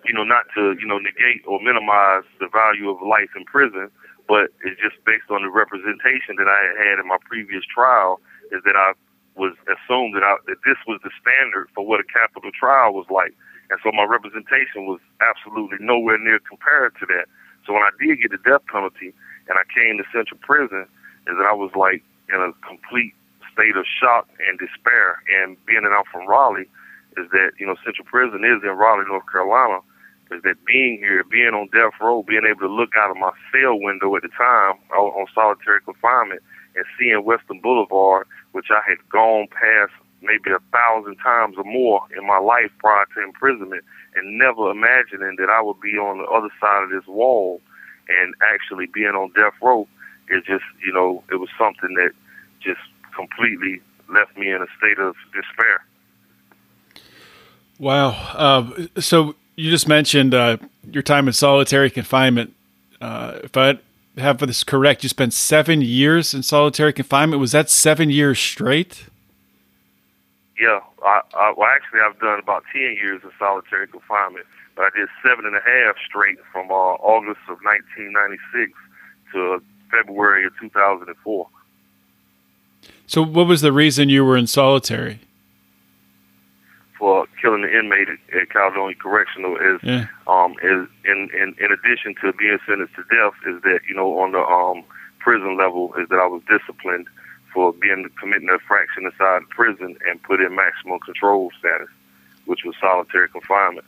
you 0.05 0.13
know, 0.13 0.23
not 0.23 0.45
to 0.55 0.77
you 0.79 0.87
know 0.87 0.99
negate 0.99 1.43
or 1.45 1.59
minimize 1.61 2.23
the 2.39 2.47
value 2.47 2.89
of 2.89 3.01
life 3.01 3.33
in 3.35 3.43
prison, 3.45 3.89
but 4.27 4.53
it's 4.63 4.79
just 4.81 5.03
based 5.05 5.29
on 5.29 5.41
the 5.41 5.49
representation 5.49 6.37
that 6.37 6.47
I 6.47 6.59
had 6.67 6.75
had 6.77 6.99
in 6.99 7.07
my 7.07 7.17
previous 7.25 7.63
trial, 7.65 8.21
is 8.55 8.63
that 8.63 8.79
I 8.79 8.95
was 9.35 9.51
assumed 9.67 10.15
that 10.15 10.23
I, 10.23 10.39
that 10.47 10.63
this 10.63 10.79
was 10.87 11.03
the 11.03 11.11
standard 11.19 11.67
for 11.75 11.83
what 11.83 11.99
a 11.99 12.07
capital 12.07 12.51
trial 12.55 12.95
was 12.95 13.05
like, 13.11 13.35
and 13.69 13.79
so 13.83 13.91
my 13.91 14.07
representation 14.07 14.87
was 14.87 15.03
absolutely 15.19 15.77
nowhere 15.83 16.17
near 16.17 16.39
compared 16.39 16.95
to 17.03 17.05
that. 17.11 17.27
So 17.67 17.73
when 17.73 17.83
I 17.83 17.91
did 17.99 18.21
get 18.21 18.31
the 18.31 18.39
death 18.47 18.63
penalty 18.71 19.11
and 19.49 19.59
I 19.59 19.65
came 19.73 19.97
to 19.97 20.05
Central 20.13 20.39
Prison, 20.39 20.87
is 21.27 21.35
that 21.35 21.49
I 21.49 21.53
was 21.53 21.73
like 21.75 22.03
in 22.31 22.39
a 22.39 22.53
complete 22.65 23.13
state 23.51 23.75
of 23.75 23.85
shock 23.89 24.29
and 24.47 24.59
despair. 24.59 25.21
And 25.41 25.57
being 25.65 25.83
that 25.83 25.91
I'm 25.91 26.05
from 26.11 26.29
Raleigh, 26.29 26.69
is 27.17 27.27
that 27.31 27.57
you 27.59 27.65
know 27.65 27.75
Central 27.83 28.05
Prison 28.05 28.45
is 28.45 28.61
in 28.63 28.75
Raleigh, 28.77 29.09
North 29.09 29.25
Carolina, 29.31 29.81
is 30.31 30.41
that 30.43 30.63
being 30.65 30.97
here, 30.99 31.23
being 31.23 31.53
on 31.53 31.69
death 31.73 31.97
row, 31.99 32.23
being 32.23 32.45
able 32.47 32.61
to 32.61 32.71
look 32.71 32.93
out 32.97 33.11
of 33.11 33.17
my 33.17 33.31
cell 33.51 33.79
window 33.79 34.15
at 34.15 34.21
the 34.21 34.33
time 34.37 34.77
on 34.93 35.25
solitary 35.33 35.81
confinement 35.81 36.41
and 36.75 36.85
seeing 36.97 37.23
Western 37.23 37.59
Boulevard, 37.59 38.27
which 38.51 38.67
I 38.69 38.81
had 38.87 38.97
gone 39.09 39.47
past 39.47 39.91
maybe 40.21 40.51
a 40.51 40.59
thousand 40.71 41.17
times 41.17 41.55
or 41.57 41.63
more 41.63 42.01
in 42.17 42.25
my 42.25 42.39
life 42.39 42.71
prior 42.79 43.05
to 43.13 43.23
imprisonment, 43.23 43.83
and 44.15 44.37
never 44.37 44.71
imagining 44.71 45.35
that 45.37 45.49
I 45.49 45.61
would 45.61 45.79
be 45.79 45.97
on 45.97 46.17
the 46.17 46.25
other 46.25 46.49
side 46.59 46.83
of 46.83 46.89
this 46.89 47.07
wall 47.07 47.61
and 48.07 48.33
actually 48.53 48.85
being 48.87 49.13
on 49.15 49.31
death 49.35 49.53
row 49.61 49.87
is 50.29 50.43
just, 50.45 50.63
you 50.85 50.93
know, 50.93 51.23
it 51.31 51.35
was 51.35 51.49
something 51.57 51.93
that 51.95 52.11
just 52.61 52.79
completely 53.15 53.81
left 54.09 54.37
me 54.37 54.51
in 54.51 54.61
a 54.61 54.67
state 54.77 54.99
of 54.99 55.15
despair. 55.33 55.83
Wow. 57.79 58.09
Uh, 58.33 58.87
so 58.99 59.35
you 59.55 59.69
just 59.69 59.87
mentioned 59.87 60.33
uh, 60.33 60.57
your 60.89 61.03
time 61.03 61.27
in 61.27 61.33
solitary 61.33 61.89
confinement. 61.89 62.53
Uh, 63.01 63.39
if 63.43 63.57
I 63.57 63.77
have 64.17 64.37
this 64.39 64.63
correct, 64.63 65.03
you 65.03 65.09
spent 65.09 65.33
seven 65.33 65.81
years 65.81 66.33
in 66.33 66.43
solitary 66.43 66.93
confinement. 66.93 67.39
Was 67.39 67.51
that 67.51 67.69
seven 67.69 68.09
years 68.09 68.39
straight? 68.39 69.05
Yeah. 70.59 70.79
I, 71.03 71.21
I, 71.33 71.53
well, 71.55 71.69
actually, 71.69 71.99
I've 71.99 72.19
done 72.19 72.39
about 72.39 72.63
10 72.73 72.81
years 72.81 73.21
in 73.23 73.29
solitary 73.37 73.87
confinement, 73.87 74.45
but 74.75 74.85
I 74.85 74.89
did 74.97 75.07
seven 75.21 75.45
and 75.45 75.55
a 75.55 75.59
half 75.59 75.95
straight 76.07 76.37
from 76.51 76.71
uh, 76.71 76.73
August 76.73 77.41
of 77.47 77.59
1996 77.61 78.71
to 79.33 79.61
February 79.91 80.45
of 80.45 80.53
2004. 80.59 81.47
So, 83.07 83.21
what 83.21 83.47
was 83.47 83.61
the 83.61 83.71
reason 83.71 84.09
you 84.09 84.25
were 84.25 84.37
in 84.37 84.47
solitary? 84.47 85.19
For 86.97 87.27
killing 87.41 87.63
the 87.63 87.77
inmate 87.77 88.07
at 88.09 88.49
Caledonia 88.49 88.95
Correctional 88.95 89.57
is 89.57 89.81
yeah. 89.83 90.07
um 90.27 90.53
is 90.63 90.87
in, 91.03 91.29
in 91.33 91.55
in 91.59 91.71
addition 91.71 92.15
to 92.21 92.31
being 92.33 92.57
sentenced 92.65 92.95
to 92.95 93.03
death 93.03 93.33
is 93.45 93.61
that 93.63 93.81
you 93.87 93.95
know 93.95 94.17
on 94.19 94.31
the 94.31 94.39
um 94.39 94.83
prison 95.19 95.57
level 95.57 95.93
is 95.95 96.07
that 96.09 96.19
I 96.19 96.27
was 96.27 96.41
disciplined 96.47 97.07
for 97.53 97.73
being 97.73 98.07
committing 98.19 98.49
a 98.49 98.59
fraction 98.59 99.05
inside 99.05 99.41
the 99.41 99.47
prison 99.49 99.97
and 100.07 100.21
put 100.23 100.39
in 100.39 100.53
maximum 100.55 100.99
control 100.99 101.51
status, 101.57 101.87
which 102.45 102.59
was 102.63 102.75
solitary 102.79 103.29
confinement. 103.29 103.85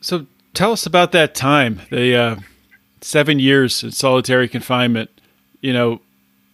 So 0.00 0.26
tell 0.54 0.72
us 0.72 0.86
about 0.86 1.12
that 1.12 1.34
time, 1.34 1.80
the 1.90 2.16
uh, 2.16 2.36
seven 3.00 3.38
years 3.38 3.84
in 3.84 3.92
solitary 3.92 4.48
confinement. 4.48 5.10
You 5.60 5.72
know, 5.72 6.00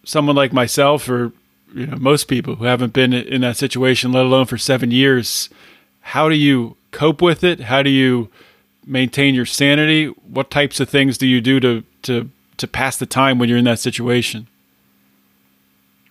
someone 0.03 0.35
like 0.35 0.53
myself 0.53 1.09
or 1.09 1.31
you 1.73 1.87
know 1.87 1.97
most 1.97 2.25
people 2.27 2.55
who 2.55 2.65
haven't 2.65 2.93
been 2.93 3.13
in 3.13 3.41
that 3.41 3.57
situation, 3.57 4.11
let 4.11 4.25
alone 4.25 4.45
for 4.45 4.57
seven 4.57 4.91
years, 4.91 5.49
how 6.01 6.29
do 6.29 6.35
you 6.35 6.77
cope 6.91 7.21
with 7.21 7.43
it? 7.43 7.61
How 7.61 7.83
do 7.83 7.89
you 7.89 8.29
maintain 8.85 9.35
your 9.35 9.45
sanity? 9.45 10.07
What 10.07 10.51
types 10.51 10.79
of 10.79 10.89
things 10.89 11.17
do 11.17 11.27
you 11.27 11.41
do 11.41 11.59
to 11.59 11.83
to 12.03 12.29
to 12.57 12.67
pass 12.67 12.97
the 12.97 13.05
time 13.05 13.39
when 13.39 13.49
you're 13.49 13.57
in 13.57 13.65
that 13.65 13.79
situation? 13.79 14.47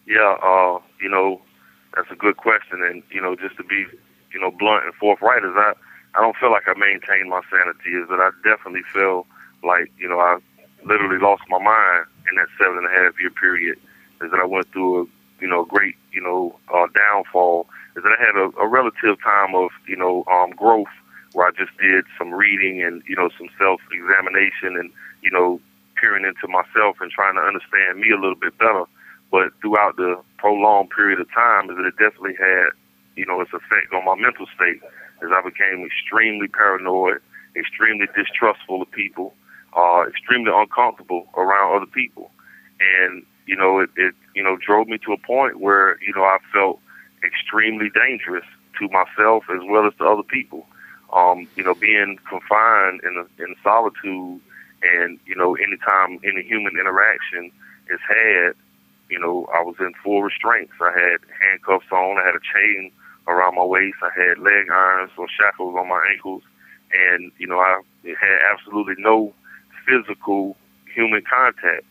Yeah, 0.06 0.36
uh, 0.42 0.80
you 1.00 1.08
know, 1.08 1.40
that's 1.94 2.10
a 2.10 2.16
good 2.16 2.36
question, 2.36 2.82
and 2.82 3.02
you 3.10 3.20
know, 3.20 3.34
just 3.36 3.56
to 3.56 3.64
be, 3.64 3.86
you 4.32 4.40
know, 4.40 4.50
blunt 4.50 4.84
and 4.84 4.94
forthright, 4.94 5.44
is 5.44 5.52
I, 5.54 5.72
I 6.14 6.20
don't 6.20 6.36
feel 6.36 6.50
like 6.50 6.64
I 6.66 6.74
maintained 6.74 7.30
my 7.30 7.40
sanity. 7.50 7.90
Is 7.96 8.08
that 8.08 8.20
I 8.20 8.30
definitely 8.42 8.82
feel 8.92 9.26
like, 9.62 9.90
you 9.98 10.08
know, 10.08 10.20
I 10.20 10.38
literally 10.84 11.18
lost 11.18 11.42
my 11.48 11.58
mind 11.58 12.06
in 12.30 12.36
that 12.36 12.48
seven 12.58 12.78
and 12.78 12.86
a 12.86 12.90
half 12.90 13.18
year 13.18 13.30
period. 13.30 13.78
Is 14.22 14.30
that 14.30 14.40
I 14.40 14.44
went 14.44 14.70
through 14.72 15.02
a, 15.02 15.06
you 15.44 15.50
know, 15.50 15.66
great, 15.66 15.94
you 16.10 16.22
know, 16.22 16.56
uh, 16.72 16.86
downfall. 16.96 17.68
Is 17.96 18.02
that 18.02 18.16
I 18.18 18.24
had 18.24 18.36
a, 18.40 18.48
a 18.64 18.66
relative 18.66 19.20
time 19.22 19.54
of, 19.54 19.68
you 19.86 19.96
know, 19.96 20.24
um, 20.32 20.50
growth 20.56 20.94
where 21.34 21.46
I 21.46 21.50
just 21.50 21.76
did 21.76 22.04
some 22.16 22.32
reading 22.32 22.82
and, 22.82 23.02
you 23.06 23.14
know, 23.14 23.28
some 23.36 23.50
self 23.58 23.80
examination 23.92 24.80
and, 24.80 24.90
you 25.20 25.30
know, 25.30 25.60
peering 26.00 26.24
into 26.24 26.48
myself 26.48 26.96
and 27.00 27.10
trying 27.10 27.34
to 27.34 27.42
understand 27.42 28.00
me 28.00 28.10
a 28.10 28.16
little 28.16 28.40
bit 28.40 28.56
better 28.56 28.86
but 29.34 29.50
throughout 29.60 29.96
the 29.96 30.14
prolonged 30.38 30.90
period 30.90 31.18
of 31.18 31.26
time, 31.34 31.68
is 31.68 31.76
that 31.76 31.86
it 31.86 31.98
definitely 31.98 32.36
had, 32.38 32.70
you 33.16 33.26
know, 33.26 33.40
its 33.40 33.52
effect 33.52 33.92
on 33.92 34.04
my 34.04 34.14
mental 34.14 34.46
state 34.54 34.80
as 35.22 35.30
I 35.34 35.42
became 35.42 35.84
extremely 35.84 36.46
paranoid, 36.46 37.18
extremely 37.56 38.06
distrustful 38.14 38.82
of 38.82 38.90
people, 38.92 39.34
uh, 39.76 40.04
extremely 40.06 40.52
uncomfortable 40.54 41.26
around 41.36 41.74
other 41.74 41.90
people. 41.90 42.30
And, 42.78 43.26
you 43.46 43.56
know, 43.56 43.80
it, 43.80 43.90
it, 43.96 44.14
you 44.34 44.42
know, 44.42 44.56
drove 44.56 44.88
me 44.88 44.98
to 44.98 45.12
a 45.12 45.18
point 45.18 45.60
where, 45.60 45.98
you 46.00 46.12
know, 46.14 46.24
I 46.24 46.38
felt 46.52 46.80
extremely 47.22 47.90
dangerous 47.90 48.44
to 48.78 48.88
myself 48.88 49.44
as 49.50 49.60
well 49.64 49.86
as 49.86 49.94
to 49.98 50.04
other 50.04 50.22
people. 50.22 50.66
Um, 51.12 51.46
you 51.56 51.62
know, 51.62 51.74
being 51.74 52.18
confined 52.28 53.00
in 53.04 53.16
a, 53.16 53.42
in 53.42 53.54
solitude 53.62 54.40
and, 54.82 55.18
you 55.26 55.36
know, 55.36 55.54
anytime 55.54 56.18
any 56.24 56.42
human 56.42 56.78
interaction 56.78 57.52
is 57.88 58.00
had, 58.08 58.54
you 59.08 59.18
know, 59.18 59.46
I 59.54 59.62
was 59.62 59.76
in 59.78 59.92
full 60.02 60.22
restraints. 60.22 60.72
I 60.80 60.90
had 60.90 61.18
handcuffs 61.40 61.92
on. 61.92 62.18
I 62.18 62.24
had 62.24 62.34
a 62.34 62.40
chain 62.40 62.90
around 63.28 63.54
my 63.54 63.64
waist. 63.64 63.96
I 64.02 64.10
had 64.18 64.38
leg 64.38 64.70
irons 64.70 65.12
or 65.16 65.26
shackles 65.28 65.76
on 65.78 65.88
my 65.88 66.06
ankles. 66.10 66.42
And, 66.92 67.30
you 67.38 67.46
know, 67.46 67.60
I 67.60 67.80
had 68.04 68.38
absolutely 68.52 68.94
no 68.98 69.32
physical 69.86 70.56
human 70.92 71.22
contact. 71.22 71.84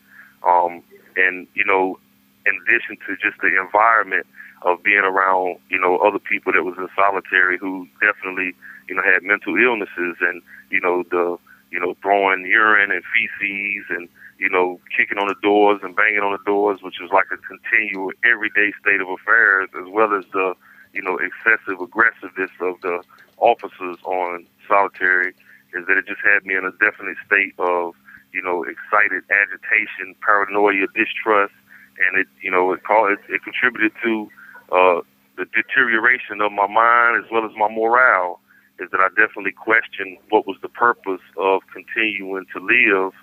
Um, 0.47 0.83
and, 1.17 1.47
you 1.53 1.65
know, 1.65 1.99
in 2.45 2.59
addition 2.67 2.97
to 3.07 3.15
just 3.15 3.39
the 3.41 3.59
environment 3.59 4.25
of 4.63 4.81
being 4.83 5.03
around, 5.03 5.57
you 5.69 5.79
know, 5.79 5.97
other 5.97 6.19
people 6.19 6.53
that 6.53 6.63
was 6.63 6.75
in 6.77 6.87
solitary 6.95 7.57
who 7.57 7.87
definitely, 8.01 8.53
you 8.87 8.95
know, 8.95 9.03
had 9.03 9.23
mental 9.23 9.55
illnesses 9.57 10.17
and, 10.21 10.41
you 10.69 10.79
know, 10.79 11.03
the, 11.11 11.37
you 11.71 11.79
know, 11.79 11.95
throwing 12.01 12.45
urine 12.45 12.91
and 12.91 13.03
feces 13.13 13.85
and, 13.89 14.07
you 14.39 14.49
know, 14.49 14.79
kicking 14.95 15.17
on 15.17 15.27
the 15.27 15.35
doors 15.41 15.79
and 15.83 15.95
banging 15.95 16.19
on 16.19 16.31
the 16.31 16.43
doors, 16.45 16.81
which 16.81 16.99
was 17.01 17.11
like 17.11 17.27
a 17.31 17.37
continual 17.37 18.11
everyday 18.23 18.71
state 18.81 19.01
of 19.01 19.09
affairs, 19.09 19.69
as 19.79 19.87
well 19.89 20.13
as 20.13 20.25
the, 20.33 20.53
you 20.93 21.01
know, 21.01 21.17
excessive 21.17 21.79
aggressiveness 21.81 22.51
of 22.61 22.79
the 22.81 23.01
officers 23.37 23.97
on 24.05 24.45
solitary, 24.67 25.33
is 25.73 25.85
that 25.87 25.97
it 25.97 26.05
just 26.07 26.21
had 26.23 26.45
me 26.45 26.55
in 26.55 26.65
a 26.65 26.71
definite 26.73 27.17
state 27.25 27.53
of, 27.57 27.95
you 28.33 28.41
know, 28.41 28.63
excited 28.63 29.23
agitation, 29.29 30.15
paranoia, 30.25 30.87
distrust, 30.95 31.53
and 31.99 32.19
it, 32.19 32.27
you 32.41 32.51
know, 32.51 32.73
it 32.73 32.83
called 32.83 33.11
it, 33.11 33.19
it 33.29 33.43
contributed 33.43 33.91
to 34.03 34.29
uh, 34.71 35.01
the 35.37 35.45
deterioration 35.53 36.41
of 36.41 36.51
my 36.51 36.67
mind 36.67 37.23
as 37.23 37.29
well 37.31 37.45
as 37.45 37.51
my 37.57 37.69
morale. 37.69 38.39
Is 38.79 38.89
that 38.89 38.99
I 38.99 39.09
definitely 39.09 39.51
questioned 39.51 40.17
what 40.29 40.47
was 40.47 40.57
the 40.63 40.67
purpose 40.67 41.21
of 41.37 41.61
continuing 41.71 42.45
to 42.53 42.59
live 42.59 43.13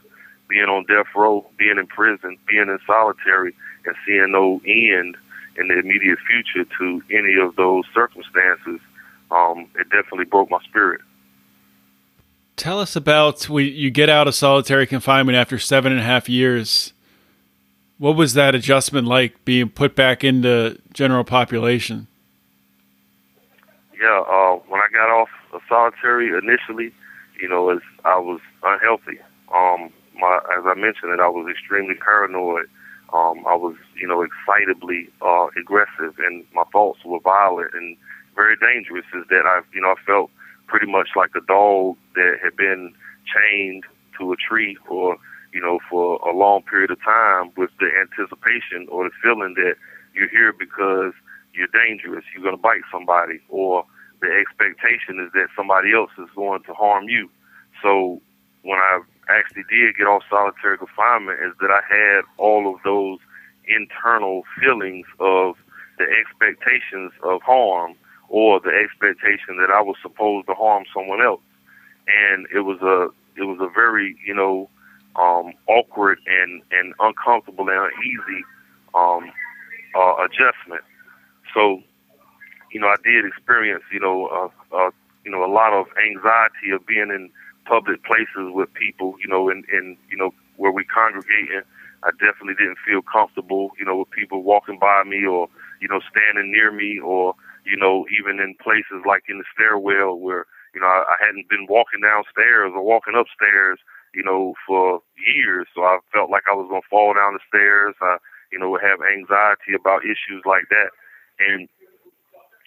being 0.49 0.67
on 0.67 0.85
death 0.87 1.07
row, 1.15 1.45
being 1.59 1.77
in 1.77 1.87
prison, 1.87 2.39
being 2.47 2.69
in 2.69 2.79
solitary, 2.87 3.55
and 3.85 3.97
seeing 4.07 4.31
no 4.33 4.61
end 4.65 5.17
in 5.57 5.69
the 5.69 5.79
immediate 5.79 6.19
future 6.27 6.69
to 6.79 7.03
any 7.11 7.35
of 7.41 7.57
those 7.57 7.85
circumstances, 7.95 8.81
um, 9.31 9.67
it 9.77 9.91
definitely 9.91 10.25
broke 10.25 10.51
my 10.51 10.61
spirit. 10.63 11.01
Tell 12.57 12.79
us 12.79 12.95
about 12.95 13.49
we, 13.49 13.71
you 13.71 13.91
get 13.91 14.09
out 14.09 14.29
of 14.29 14.35
solitary 14.35 14.87
confinement 14.87 15.37
after 15.37 15.59
seven 15.59 15.93
and 15.93 16.01
a 16.01 16.05
half 16.05 16.29
years. 16.29 16.93
What 17.99 18.17
was 18.17 18.35
that 18.35 18.55
adjustment 18.55 19.07
like 19.07 19.45
being 19.45 19.69
put 19.69 19.95
back 19.95 20.25
into 20.25 20.79
general 20.93 21.25
population? 21.25 22.07
Yeah, 24.01 24.21
uh, 24.21 24.57
when 24.69 24.81
I 24.81 24.89
got 24.93 25.11
off 25.11 25.29
of 25.53 25.61
solitary 25.69 26.29
initially, 26.29 26.93
you 27.41 27.49
know, 27.49 27.71
as 27.71 27.81
I 28.05 28.19
was 28.19 28.41
unhealthy. 28.63 29.19
Um, 29.55 29.91
my, 30.19 30.39
as 30.57 30.65
I 30.65 30.75
mentioned, 30.75 31.13
that 31.13 31.21
I 31.21 31.29
was 31.29 31.51
extremely 31.51 31.95
paranoid. 31.95 32.67
Um, 33.13 33.45
I 33.47 33.55
was, 33.57 33.75
you 33.97 34.07
know, 34.07 34.25
excitably 34.25 35.09
uh, 35.21 35.49
aggressive, 35.59 36.15
and 36.19 36.45
my 36.55 36.65
thoughts 36.73 37.01
were 37.05 37.19
violent 37.21 37.75
and 37.75 37.97
very 38.37 38.57
dangerous. 38.57 39.05
Is 39.15 39.25
that 39.31 39.47
I, 39.47 39.63
you 39.75 39.81
know, 39.81 39.91
I 39.91 40.01
felt 40.07 40.31
pretty 40.71 40.87
much 40.87 41.11
like 41.17 41.31
a 41.37 41.45
dog 41.47 41.97
that 42.15 42.39
had 42.43 42.57
been 42.57 42.95
chained 43.27 43.85
to 44.17 44.33
a 44.33 44.37
tree 44.37 44.77
for, 44.87 45.17
you 45.53 45.61
know, 45.61 45.81
for 45.91 46.17
a 46.21 46.33
long 46.35 46.63
period 46.63 46.91
of 46.93 47.03
time 47.03 47.51
with 47.57 47.71
the 47.81 47.91
anticipation 48.01 48.87
or 48.89 49.05
the 49.05 49.11
feeling 49.21 49.55
that 49.57 49.75
you're 50.15 50.29
here 50.29 50.53
because 50.53 51.13
you're 51.53 51.67
dangerous, 51.75 52.25
you're 52.33 52.43
going 52.43 52.57
to 52.57 52.63
bite 52.63 52.87
somebody, 52.93 53.41
or 53.49 53.85
the 54.23 54.29
expectation 54.31 55.19
is 55.19 55.33
that 55.35 55.49
somebody 55.57 55.93
else 55.93 56.11
is 56.19 56.29
going 56.37 56.63
to 56.63 56.73
harm 56.73 57.09
you. 57.09 57.29
So 57.83 58.21
when 58.63 58.79
I 58.79 59.01
actually 59.29 59.65
did 59.69 59.97
get 59.97 60.07
off 60.07 60.23
solitary 60.31 60.79
confinement 60.79 61.41
is 61.43 61.53
that 61.61 61.71
I 61.71 61.81
had 61.89 62.23
all 62.37 62.73
of 62.73 62.81
those 62.85 63.19
internal 63.67 64.43
feelings 64.61 65.07
of 65.19 65.57
the 65.99 66.05
expectations 66.05 67.13
of 67.25 67.43
harm 67.43 67.95
or 68.31 68.61
the 68.61 68.71
expectation 68.71 69.59
that 69.59 69.71
I 69.71 69.83
was 69.83 69.97
supposed 70.01 70.47
to 70.47 70.55
harm 70.55 70.85
someone 70.95 71.21
else. 71.21 71.43
And 72.07 72.47
it 72.55 72.61
was 72.61 72.81
a 72.81 73.11
it 73.37 73.45
was 73.45 73.59
a 73.61 73.69
very, 73.69 74.17
you 74.25 74.35
know, 74.35 74.71
um, 75.17 75.53
awkward 75.67 76.19
and, 76.27 76.63
and 76.71 76.95
uncomfortable 77.01 77.69
and 77.69 77.93
uneasy 77.93 78.45
um, 78.95 79.31
uh, 79.95 80.15
adjustment. 80.25 80.83
So, 81.55 81.83
you 82.73 82.81
know, 82.81 82.87
I 82.89 82.97
did 83.05 83.25
experience, 83.27 83.83
you 83.93 84.01
know, 84.01 84.29
a, 84.29 84.77
a 84.77 84.91
you 85.25 85.31
know, 85.31 85.45
a 85.45 85.53
lot 85.53 85.73
of 85.73 85.87
anxiety 85.99 86.71
of 86.73 86.87
being 86.87 87.11
in 87.11 87.31
public 87.67 88.05
places 88.05 88.55
with 88.55 88.73
people, 88.75 89.17
you 89.21 89.29
know, 89.29 89.51
and, 89.51 89.65
and 89.73 89.97
you 90.09 90.17
know, 90.17 90.33
where 90.57 90.73
we 90.73 90.85
congregate. 90.85 91.65
I 92.03 92.11
definitely 92.13 92.55
didn't 92.55 92.79
feel 92.87 93.03
comfortable, 93.03 93.73
you 93.79 93.85
know, 93.85 93.99
with 93.99 94.11
people 94.11 94.43
walking 94.43 94.79
by 94.79 95.03
me 95.05 95.27
or, 95.27 95.49
you 95.81 95.89
know, 95.89 96.01
standing 96.11 96.51
near 96.51 96.73
me 96.73 96.99
or, 96.99 97.35
you 97.65 97.77
know, 97.77 98.07
even 98.11 98.41
in 98.41 98.55
places 98.63 99.05
like 99.07 99.25
in 99.29 99.39
the 99.39 99.45
stairwell 99.55 100.19
where, 100.19 100.47
you 100.75 100.81
know, 100.81 100.87
I, 100.87 101.05
I 101.15 101.17
hadn't 101.25 101.49
been 101.49 101.67
walking 101.69 102.01
downstairs 102.01 102.73
or 102.75 102.83
walking 102.83 103.15
upstairs, 103.15 103.79
you 104.15 104.23
know, 104.23 104.55
for 104.67 105.03
years. 105.27 105.67
So 105.75 105.83
I 105.83 105.99
felt 106.13 106.31
like 106.31 106.45
I 106.51 106.55
was 106.55 106.69
going 106.69 106.83
to 106.83 106.89
fall 106.89 107.15
down 107.15 107.35
the 107.35 107.41
stairs. 107.49 107.95
I, 108.01 108.17
you 108.53 108.59
know, 108.59 108.71
would 108.71 108.83
have 108.83 109.01
anxiety 109.01 109.75
about 109.79 110.05
issues 110.05 110.43
like 110.45 110.69
that. 110.71 110.91
And, 111.39 111.69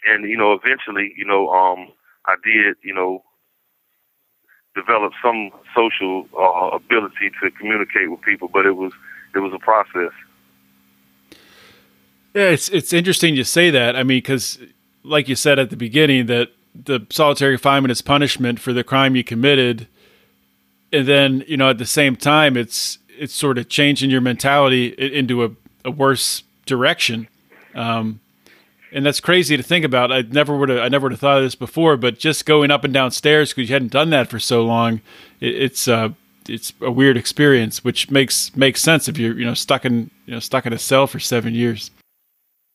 and, 0.05 0.29
you 0.29 0.38
know, 0.38 0.53
eventually, 0.53 1.13
you 1.17 1.25
know, 1.25 1.50
um, 1.50 1.91
I 2.25 2.35
did, 2.43 2.75
you 2.83 2.93
know, 2.93 3.23
develop 4.75 5.13
some 5.21 5.51
social 5.75 6.27
uh, 6.38 6.75
ability 6.75 7.31
to 7.41 7.51
communicate 7.51 8.09
with 8.09 8.21
people, 8.21 8.47
but 8.47 8.65
it 8.65 8.75
was 8.75 8.91
it 9.35 9.39
was 9.39 9.53
a 9.53 9.59
process. 9.59 10.12
Yeah, 12.33 12.50
it's 12.50 12.69
it's 12.69 12.93
interesting 12.93 13.35
you 13.35 13.43
say 13.43 13.69
that. 13.69 13.95
I 13.95 14.03
mean, 14.03 14.17
because 14.17 14.59
like 15.03 15.27
you 15.27 15.36
said 15.36 15.60
at 15.60 15.69
the 15.69 15.77
beginning, 15.77 16.25
that 16.27 16.50
the 16.75 17.05
solitary 17.10 17.55
confinement 17.55 17.91
is 17.91 18.01
punishment 18.01 18.60
for 18.60 18.74
the 18.74 18.83
crime 18.83 19.15
you 19.15 19.24
committed, 19.24 19.88
and 20.91 21.07
then 21.07 21.43
you 21.48 21.57
know 21.57 21.69
at 21.69 21.77
the 21.77 21.86
same 21.86 22.15
time, 22.15 22.57
it's 22.57 22.98
it's 23.10 23.33
sort 23.33 23.57
of 23.57 23.69
changing 23.69 24.10
your 24.10 24.22
mentality 24.22 24.88
into 24.88 25.43
a, 25.43 25.51
a 25.86 25.91
worse 25.91 26.43
direction. 26.65 27.27
Um, 27.75 28.19
and 28.91 29.05
that's 29.05 29.19
crazy 29.19 29.57
to 29.57 29.63
think 29.63 29.83
about. 29.83 30.12
I 30.12 30.22
never 30.22 30.55
would 30.55 30.69
have 30.69 30.79
I 30.79 30.88
never 30.88 31.05
would 31.05 31.13
have 31.13 31.19
thought 31.19 31.38
of 31.38 31.43
this 31.43 31.55
before, 31.55 31.98
but 31.98 32.19
just 32.19 32.45
going 32.45 32.72
up 32.72 32.83
and 32.83 32.93
down 32.93 33.12
stairs 33.12 33.51
because 33.51 33.69
you 33.69 33.75
hadn't 33.75 33.91
done 33.91 34.12
that 34.12 34.29
for 34.29 34.39
so 34.39 34.63
long, 34.63 35.01
it, 35.39 35.55
it's 35.55 35.88
uh, 35.88 36.10
it's 36.48 36.74
a 36.81 36.91
weird 36.91 37.17
experience, 37.17 37.83
which 37.83 38.12
makes 38.12 38.55
makes 38.55 38.81
sense 38.81 39.07
if 39.07 39.17
you're 39.17 39.38
you 39.38 39.45
know 39.45 39.55
stuck 39.55 39.86
in 39.86 40.12
you 40.25 40.33
know 40.33 40.39
stuck 40.39 40.65
in 40.65 40.74
a 40.74 40.79
cell 40.79 41.07
for 41.07 41.19
seven 41.19 41.53
years. 41.53 41.91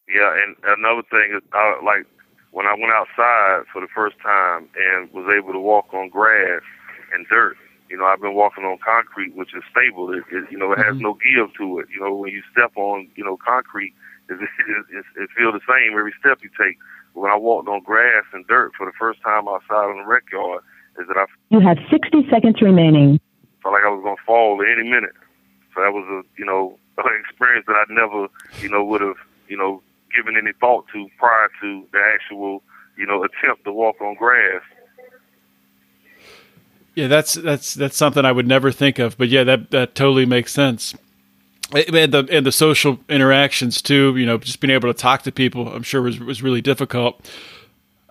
Yeah, 0.08 0.34
and 0.42 0.56
another 0.78 1.02
thing 1.10 1.36
is, 1.36 1.42
I, 1.52 1.80
like 1.84 2.06
when 2.58 2.66
I 2.66 2.74
went 2.74 2.90
outside 2.90 3.70
for 3.72 3.78
the 3.78 3.86
first 3.94 4.18
time 4.18 4.66
and 4.74 5.06
was 5.14 5.30
able 5.30 5.52
to 5.52 5.60
walk 5.62 5.94
on 5.94 6.08
grass 6.08 6.66
and 7.14 7.24
dirt. 7.30 7.56
You 7.88 7.96
know, 7.96 8.04
I've 8.04 8.20
been 8.20 8.34
walking 8.34 8.64
on 8.64 8.82
concrete, 8.82 9.30
which 9.36 9.54
is 9.54 9.62
stable. 9.70 10.10
It, 10.10 10.24
it 10.32 10.50
you 10.50 10.58
know, 10.58 10.72
it 10.72 10.82
has 10.82 10.98
mm-hmm. 10.98 11.06
no 11.06 11.14
give 11.22 11.54
to 11.54 11.78
it. 11.78 11.86
You 11.94 12.02
know, 12.02 12.16
when 12.16 12.32
you 12.32 12.42
step 12.50 12.72
on, 12.74 13.06
you 13.14 13.22
know, 13.22 13.38
concrete, 13.38 13.94
it, 14.28 14.42
it, 14.42 14.50
it, 14.90 15.04
it 15.22 15.30
feels 15.38 15.54
the 15.54 15.62
same 15.70 15.96
every 15.96 16.12
step 16.18 16.42
you 16.42 16.50
take. 16.58 16.74
When 17.14 17.30
I 17.30 17.36
walked 17.36 17.68
on 17.68 17.80
grass 17.86 18.26
and 18.34 18.44
dirt 18.48 18.72
for 18.76 18.86
the 18.86 18.96
first 18.98 19.22
time 19.22 19.46
outside 19.46 19.94
on 19.94 20.02
the 20.02 20.04
rec 20.10 20.24
yard, 20.32 20.64
is 20.98 21.06
that 21.06 21.16
I 21.16 21.26
you 21.50 21.60
have 21.60 21.78
60 21.88 22.26
seconds 22.28 22.60
remaining. 22.60 23.20
Felt 23.62 23.74
like 23.74 23.86
I 23.86 23.94
was 23.94 24.02
gonna 24.02 24.18
fall 24.26 24.60
at 24.60 24.66
any 24.66 24.82
minute. 24.82 25.14
So 25.76 25.80
that 25.80 25.94
was 25.94 26.02
a 26.10 26.26
you 26.36 26.44
know 26.44 26.76
an 26.98 27.22
experience 27.22 27.66
that 27.68 27.78
I 27.78 27.86
never 27.86 28.26
you 28.58 28.68
know 28.68 28.82
would 28.82 29.00
have 29.00 29.22
you 29.46 29.56
know 29.56 29.80
given 30.14 30.36
any 30.36 30.52
thought 30.60 30.86
to 30.92 31.08
prior 31.18 31.48
to 31.60 31.84
the 31.92 32.00
actual 32.14 32.62
you 32.96 33.06
know 33.06 33.24
attempt 33.24 33.64
to 33.64 33.72
walk 33.72 34.00
on 34.00 34.14
grass. 34.14 34.62
Yeah, 36.94 37.06
that's 37.06 37.34
that's 37.34 37.74
that's 37.74 37.96
something 37.96 38.24
I 38.24 38.32
would 38.32 38.48
never 38.48 38.72
think 38.72 38.98
of, 38.98 39.16
but 39.16 39.28
yeah, 39.28 39.44
that 39.44 39.70
that 39.70 39.94
totally 39.94 40.26
makes 40.26 40.52
sense. 40.52 40.94
And 41.72 42.12
the 42.12 42.26
and 42.30 42.46
the 42.46 42.52
social 42.52 42.98
interactions 43.08 43.82
too, 43.82 44.16
you 44.16 44.26
know, 44.26 44.38
just 44.38 44.58
being 44.58 44.70
able 44.70 44.92
to 44.92 44.98
talk 44.98 45.22
to 45.22 45.32
people, 45.32 45.68
I'm 45.68 45.82
sure 45.82 46.02
was 46.02 46.18
was 46.18 46.42
really 46.42 46.62
difficult. 46.62 47.30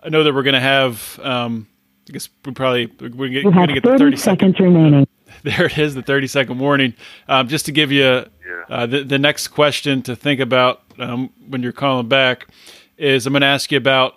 I 0.02 0.08
know 0.08 0.22
that 0.22 0.32
we're 0.32 0.44
going 0.44 0.54
to 0.54 0.60
have. 0.60 1.20
Um, 1.22 1.66
I 2.08 2.12
guess 2.12 2.30
we 2.44 2.52
probably 2.52 2.86
we're 3.00 3.42
going 3.42 3.68
to 3.68 3.74
get 3.74 3.82
the 3.82 3.98
30 3.98 4.16
seconds 4.16 4.56
second, 4.56 4.64
remaining. 4.64 5.06
There 5.42 5.66
it 5.66 5.78
is, 5.78 5.94
the 5.94 6.02
30 6.02 6.26
second 6.26 6.58
warning. 6.58 6.94
Um, 7.28 7.48
just 7.48 7.66
to 7.66 7.72
give 7.72 7.92
you 7.92 8.26
uh, 8.68 8.86
the 8.86 9.04
the 9.04 9.18
next 9.18 9.48
question 9.48 10.02
to 10.02 10.16
think 10.16 10.40
about 10.40 10.82
um, 10.98 11.30
when 11.48 11.62
you're 11.62 11.72
calling 11.72 12.08
back 12.08 12.48
is 12.96 13.26
I'm 13.26 13.32
going 13.32 13.42
to 13.42 13.46
ask 13.46 13.70
you 13.70 13.78
about, 13.78 14.16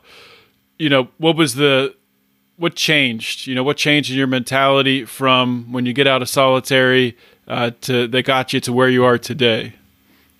you 0.79 0.89
know, 0.89 1.09
what 1.17 1.35
was 1.35 1.55
the 1.55 1.95
what 2.57 2.75
changed? 2.75 3.47
You 3.47 3.55
know, 3.55 3.63
what 3.63 3.77
changed 3.77 4.11
in 4.11 4.17
your 4.17 4.27
mentality 4.27 5.05
from 5.05 5.71
when 5.71 5.85
you 5.85 5.93
get 5.93 6.07
out 6.07 6.21
of 6.21 6.29
solitary 6.29 7.17
uh, 7.47 7.71
to 7.81 8.07
that 8.07 8.23
got 8.23 8.53
you 8.53 8.59
to 8.61 8.73
where 8.73 8.89
you 8.89 9.03
are 9.03 9.17
today. 9.17 9.73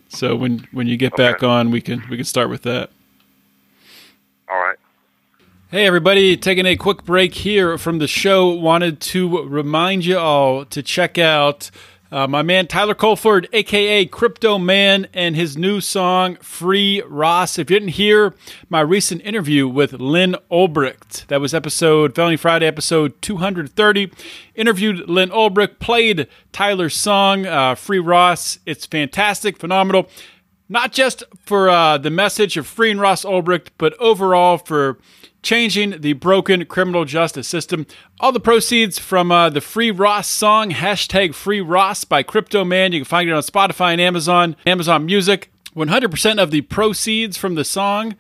So 0.10 0.36
when 0.36 0.68
when 0.72 0.88
you 0.88 0.98
get 0.98 1.14
okay. 1.14 1.32
back 1.32 1.44
on, 1.44 1.72
we 1.72 1.82
can 1.82 2.04
we 2.10 2.18
can 2.18 2.26
start 2.26 2.50
with 2.50 2.64
that. 2.64 2.90
All 4.50 4.60
right. 4.60 4.78
Hey 5.72 5.86
everybody, 5.86 6.36
taking 6.36 6.66
a 6.66 6.76
quick 6.76 7.06
break 7.06 7.34
here 7.34 7.78
from 7.78 8.00
the 8.00 8.08
show. 8.08 8.50
Wanted 8.50 9.00
to 9.00 9.44
remind 9.44 10.04
you 10.04 10.18
all 10.18 10.66
to 10.66 10.84
check 10.84 11.18
out 11.18 11.72
uh, 12.12 12.28
my 12.28 12.42
man 12.42 12.68
Tyler 12.68 12.94
Colford, 12.94 13.48
aka 13.54 14.06
Crypto 14.08 14.60
Man, 14.60 15.08
and 15.14 15.34
his 15.34 15.56
new 15.56 15.80
song 15.80 16.36
Free 16.42 17.02
Ross. 17.08 17.58
If 17.58 17.70
you 17.70 17.80
didn't 17.80 17.94
hear 17.94 18.36
my 18.68 18.82
recent 18.82 19.22
interview 19.22 19.66
with 19.66 19.94
Lynn 19.94 20.36
Ulbricht, 20.52 21.26
that 21.28 21.40
was 21.40 21.54
episode 21.54 22.16
Felony 22.16 22.36
Friday, 22.36 22.68
episode 22.68 23.22
230. 23.22 24.12
Interviewed 24.56 25.08
Lynn 25.10 25.30
Ulbricht, 25.30 25.80
played 25.80 26.28
Tyler's 26.52 26.98
song 26.98 27.46
uh, 27.46 27.76
Free 27.76 28.00
Ross. 28.00 28.60
It's 28.66 28.86
fantastic, 28.86 29.58
phenomenal. 29.58 30.10
Not 30.72 30.94
just 30.94 31.24
for 31.44 31.70
uh, 31.70 31.98
the 31.98 32.10
message 32.10 32.56
of 32.56 32.66
freeing 32.66 32.98
Ross 32.98 33.26
Ulbricht, 33.26 33.72
but 33.78 33.94
overall 34.00 34.58
for 34.58 35.00
changing 35.44 36.00
the 36.00 36.14
broken 36.14 36.66
criminal 36.66 37.04
justice 37.04 37.46
system. 37.46 37.86
All 38.22 38.32
the 38.32 38.40
proceeds 38.40 38.98
from 38.98 39.34
uh, 39.34 39.50
the 39.50 39.60
Free 39.60 39.92
Ross 39.92 40.30
song, 40.30 40.72
hashtag 40.72 41.34
Free 41.36 41.60
Ross 41.60 42.06
by 42.06 42.24
Crypto 42.24 42.64
Man. 42.64 42.94
You 42.94 43.02
can 43.02 43.06
find 43.06 43.30
it 43.30 43.34
on 43.34 43.42
Spotify 43.42 43.92
and 43.92 44.00
Amazon, 44.00 44.56
Amazon 44.66 45.06
Music. 45.06 45.52
100% 45.76 46.42
of 46.42 46.52
the 46.52 46.62
proceeds 46.62 47.36
from 47.36 47.56
the 47.56 47.66
song, 47.66 48.16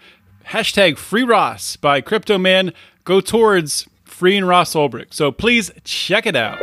hashtag 0.47 0.97
Free 0.97 1.23
Ross 1.23 1.77
by 1.77 2.01
Crypto 2.01 2.37
Man, 2.37 2.73
go 3.05 3.21
towards 3.21 3.87
freeing 4.03 4.43
Ross 4.43 4.73
Ulbricht. 4.73 5.13
So 5.13 5.31
please 5.31 5.71
check 5.85 6.25
it 6.25 6.35
out. 6.35 6.59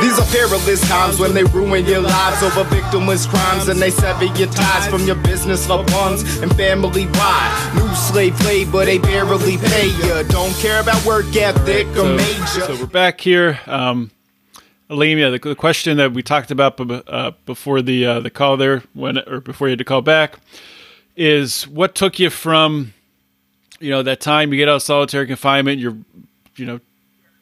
These 0.00 0.18
are 0.18 0.26
perilous 0.26 0.80
times 0.88 1.18
when 1.18 1.34
they 1.34 1.44
ruin 1.44 1.84
your 1.86 2.00
lives 2.00 2.42
over 2.42 2.64
victimless 2.64 3.28
crimes 3.28 3.68
and 3.68 3.80
they 3.80 3.90
sever 3.90 4.24
your 4.24 4.48
ties 4.48 4.86
from 4.86 5.02
your 5.04 5.16
business, 5.16 5.68
loved 5.68 5.92
ones, 5.92 6.22
and 6.38 6.54
family. 6.56 7.06
Why? 7.06 7.72
New 7.76 7.94
slave 7.94 8.40
labor, 8.44 8.84
they 8.84 8.98
barely 8.98 9.56
pay 9.56 9.88
you. 9.88 10.24
Don't 10.28 10.54
care 10.56 10.80
about 10.80 11.04
work 11.04 11.34
ethic 11.34 11.86
or 11.88 11.94
so, 11.94 12.16
major. 12.16 12.60
So 12.60 12.76
we're 12.76 12.86
back 12.86 13.20
here. 13.20 13.60
Um, 13.66 14.10
Alimia, 14.90 15.30
the, 15.30 15.48
the, 15.48 15.54
question 15.54 15.98
that 15.98 16.12
we 16.12 16.22
talked 16.22 16.50
about 16.50 16.80
uh, 16.80 17.32
before 17.44 17.82
the 17.82 18.06
uh, 18.06 18.20
the 18.20 18.30
call 18.30 18.56
there, 18.56 18.82
when 18.94 19.18
or 19.18 19.40
before 19.40 19.68
you 19.68 19.72
had 19.72 19.78
to 19.78 19.84
call 19.84 20.00
back, 20.00 20.38
is 21.14 21.68
what 21.68 21.94
took 21.94 22.18
you 22.18 22.30
from, 22.30 22.94
you 23.80 23.90
know, 23.90 24.02
that 24.02 24.20
time 24.20 24.50
you 24.50 24.58
get 24.58 24.68
out 24.68 24.76
of 24.76 24.82
solitary 24.82 25.26
confinement, 25.26 25.78
you're, 25.78 25.98
you 26.56 26.64
know, 26.64 26.80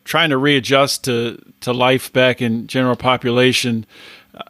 trying 0.07 0.31
to 0.31 0.39
readjust 0.39 1.05
to 1.05 1.37
to 1.61 1.73
life 1.73 2.13
back 2.13 2.41
in 2.41 2.67
general 2.67 2.97
population. 2.97 3.85
Uh, 4.35 4.43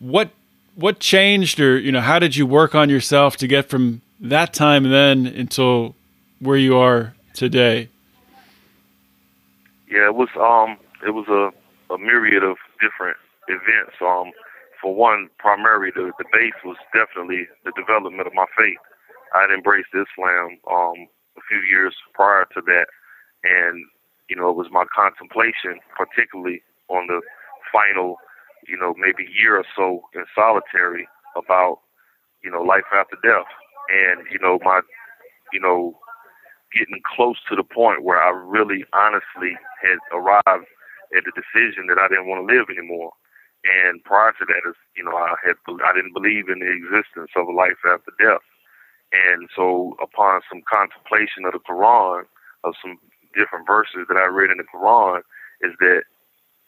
what 0.00 0.30
what 0.74 0.98
changed, 0.98 1.60
or 1.60 1.78
you 1.78 1.92
know, 1.92 2.00
how 2.00 2.18
did 2.18 2.34
you 2.34 2.46
work 2.46 2.74
on 2.74 2.90
yourself 2.90 3.36
to 3.36 3.46
get 3.46 3.68
from 3.68 4.00
that 4.20 4.52
time 4.52 4.90
then 4.90 5.26
until 5.26 5.94
where 6.40 6.56
you 6.56 6.76
are 6.76 7.14
today? 7.34 7.88
Yeah, 9.88 10.06
it 10.06 10.14
was 10.14 10.30
um, 10.40 10.78
it 11.06 11.10
was 11.10 11.28
a, 11.28 11.94
a 11.94 11.98
myriad 11.98 12.42
of 12.42 12.56
different 12.80 13.16
events. 13.48 13.94
Um, 14.00 14.32
for 14.82 14.94
one, 14.94 15.28
primarily 15.38 15.90
the, 15.94 16.12
the 16.18 16.24
base 16.32 16.58
was 16.64 16.76
definitely 16.92 17.46
the 17.64 17.72
development 17.76 18.26
of 18.26 18.34
my 18.34 18.46
faith. 18.56 18.78
I 19.34 19.42
had 19.42 19.50
embraced 19.50 19.88
Islam 19.94 20.58
um, 20.70 21.08
a 21.36 21.42
few 21.48 21.60
years 21.60 21.94
prior 22.14 22.46
to 22.54 22.60
that, 22.66 22.86
and 23.44 23.84
you 24.28 24.36
know, 24.36 24.50
it 24.50 24.56
was 24.56 24.68
my 24.70 24.84
contemplation, 24.94 25.80
particularly 25.96 26.62
on 26.88 27.06
the 27.06 27.20
final, 27.72 28.16
you 28.66 28.76
know, 28.76 28.94
maybe 28.96 29.28
year 29.30 29.56
or 29.56 29.64
so 29.76 30.02
in 30.14 30.24
solitary 30.34 31.08
about, 31.36 31.80
you 32.42 32.50
know, 32.50 32.62
life 32.62 32.88
after 32.94 33.16
death. 33.22 33.48
And, 33.90 34.26
you 34.30 34.38
know, 34.38 34.58
my, 34.62 34.80
you 35.52 35.60
know, 35.60 35.98
getting 36.72 37.00
close 37.04 37.36
to 37.48 37.56
the 37.56 37.62
point 37.62 38.02
where 38.02 38.20
I 38.20 38.30
really 38.30 38.84
honestly 38.92 39.56
had 39.80 39.98
arrived 40.12 40.68
at 41.16 41.22
the 41.24 41.32
decision 41.36 41.86
that 41.88 41.98
I 41.98 42.08
didn't 42.08 42.26
want 42.26 42.42
to 42.42 42.50
live 42.50 42.66
anymore. 42.68 43.12
And 43.64 44.02
prior 44.04 44.32
to 44.32 44.44
that, 44.44 44.68
is 44.68 44.76
you 44.96 45.04
know, 45.04 45.16
I 45.16 45.36
had 45.44 45.56
I 45.84 45.94
didn't 45.94 46.12
believe 46.12 46.48
in 46.48 46.60
the 46.60 46.68
existence 46.68 47.32
of 47.36 47.48
a 47.48 47.52
life 47.52 47.80
after 47.86 48.12
death. 48.20 48.44
And 49.12 49.48
so, 49.56 49.96
upon 50.02 50.42
some 50.50 50.60
contemplation 50.68 51.46
of 51.46 51.52
the 51.54 51.64
Quran, 51.64 52.24
of 52.64 52.74
some 52.82 52.98
different 53.36 53.66
verses 53.66 54.06
that 54.08 54.16
I 54.16 54.26
read 54.26 54.50
in 54.50 54.58
the 54.58 54.64
Quran 54.64 55.20
is 55.60 55.72
that, 55.80 56.02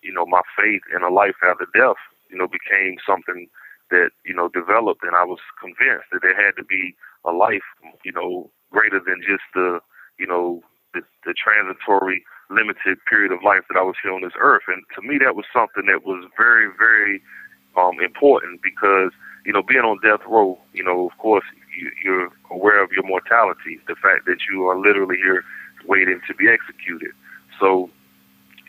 you 0.02 0.12
know, 0.12 0.26
my 0.26 0.42
faith 0.57 0.83
in 0.94 1.02
a 1.02 1.11
life 1.12 1.37
after 1.42 1.66
death, 1.74 2.00
you 2.31 2.37
know, 2.38 2.48
became 2.48 2.96
something 3.07 3.48
that, 3.90 4.11
you 4.24 4.35
know, 4.35 4.48
developed 4.48 5.02
and 5.02 5.14
I 5.14 5.24
was 5.24 5.38
convinced 5.61 6.11
that 6.12 6.22
there 6.22 6.35
had 6.35 6.57
to 6.57 6.64
be 6.64 6.94
a 7.24 7.33
life, 7.33 7.66
you 8.05 8.12
know, 8.12 8.50
greater 8.70 9.00
than 9.00 9.22
just 9.22 9.46
the, 9.55 9.81
you 10.18 10.26
know, 10.26 10.62
the, 10.94 11.02
the 11.24 11.35
transitory, 11.35 12.24
limited 12.50 12.98
period 13.09 13.33
of 13.33 13.42
life 13.42 13.62
that 13.68 13.79
I 13.79 13.83
was 13.83 13.96
here 14.02 14.12
on 14.12 14.22
this 14.22 14.38
earth. 14.38 14.62
And 14.68 14.83
to 14.94 15.02
me, 15.02 15.18
that 15.22 15.37
was 15.37 15.46
something 15.52 15.87
that 15.87 16.05
was 16.05 16.24
very, 16.37 16.68
very 16.79 17.22
um, 17.76 18.00
important 18.00 18.62
because 18.62 19.12
you 19.46 19.52
know, 19.52 19.62
being 19.62 19.87
on 19.87 20.02
death 20.02 20.26
row, 20.26 20.59
you 20.74 20.83
know, 20.83 21.07
of 21.07 21.16
course, 21.18 21.44
you, 21.79 21.90
you're 22.02 22.29
aware 22.50 22.83
of 22.83 22.90
your 22.90 23.07
mortality, 23.07 23.79
the 23.87 23.94
fact 23.94 24.26
that 24.26 24.38
you 24.50 24.66
are 24.66 24.76
literally 24.76 25.16
here 25.16 25.44
waiting 25.85 26.21
to 26.27 26.35
be 26.35 26.49
executed. 26.49 27.12
So, 27.59 27.91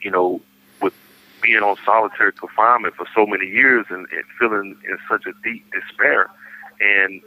you 0.02 0.12
know, 0.12 0.42
with 0.82 0.94
being 1.42 1.64
on 1.64 1.78
solitary 1.86 2.34
confinement 2.34 2.96
for 2.96 3.06
so 3.16 3.26
many 3.26 3.46
years 3.46 3.86
and, 3.90 4.08
and 4.12 4.24
feeling 4.40 4.78
in 4.86 4.98
such 5.10 5.26
a 5.26 5.34
deep 5.44 5.66
despair, 5.72 6.30
and 6.80 7.22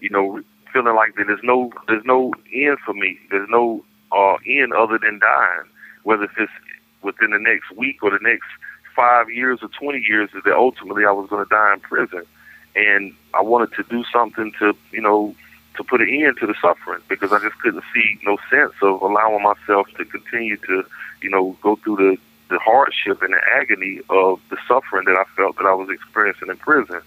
you 0.00 0.10
know, 0.10 0.42
feeling 0.72 0.94
like 0.94 1.14
that 1.16 1.24
there's 1.26 1.42
no 1.42 1.72
there's 1.88 2.04
no 2.04 2.32
end 2.52 2.78
for 2.84 2.94
me. 2.94 3.18
There's 3.30 3.48
no 3.50 3.84
uh, 4.10 4.36
end 4.46 4.72
other 4.72 4.98
than 4.98 5.18
dying. 5.18 5.68
Whether 6.02 6.24
it's 6.24 6.52
within 7.02 7.30
the 7.30 7.38
next 7.38 7.70
week 7.76 8.02
or 8.02 8.10
the 8.10 8.18
next 8.22 8.48
five 8.94 9.30
years 9.30 9.60
or 9.62 9.68
20 9.68 10.04
years, 10.06 10.30
is 10.34 10.42
that 10.44 10.54
ultimately 10.54 11.04
I 11.04 11.12
was 11.12 11.28
going 11.30 11.44
to 11.44 11.48
die 11.48 11.72
in 11.72 11.80
prison 11.80 12.24
and 12.74 13.14
I 13.34 13.42
wanted 13.42 13.74
to 13.74 13.82
do 13.84 14.04
something 14.12 14.52
to, 14.58 14.74
you 14.90 15.00
know, 15.00 15.34
to 15.76 15.84
put 15.84 16.00
an 16.00 16.08
end 16.08 16.36
to 16.38 16.46
the 16.46 16.54
suffering 16.60 17.00
because 17.08 17.32
I 17.32 17.38
just 17.40 17.58
couldn't 17.60 17.84
see 17.94 18.18
no 18.24 18.36
sense 18.50 18.74
of 18.82 19.00
allowing 19.02 19.42
myself 19.42 19.88
to 19.96 20.04
continue 20.04 20.56
to, 20.58 20.84
you 21.22 21.30
know, 21.30 21.56
go 21.62 21.76
through 21.76 21.96
the 21.96 22.18
the 22.52 22.58
hardship 22.58 23.22
and 23.22 23.32
the 23.32 23.40
agony 23.56 24.00
of 24.10 24.38
the 24.50 24.58
suffering 24.68 25.06
that 25.06 25.16
I 25.16 25.24
felt 25.34 25.56
that 25.56 25.64
I 25.64 25.72
was 25.72 25.88
experiencing 25.88 26.48
in 26.50 26.56
prison. 26.58 27.00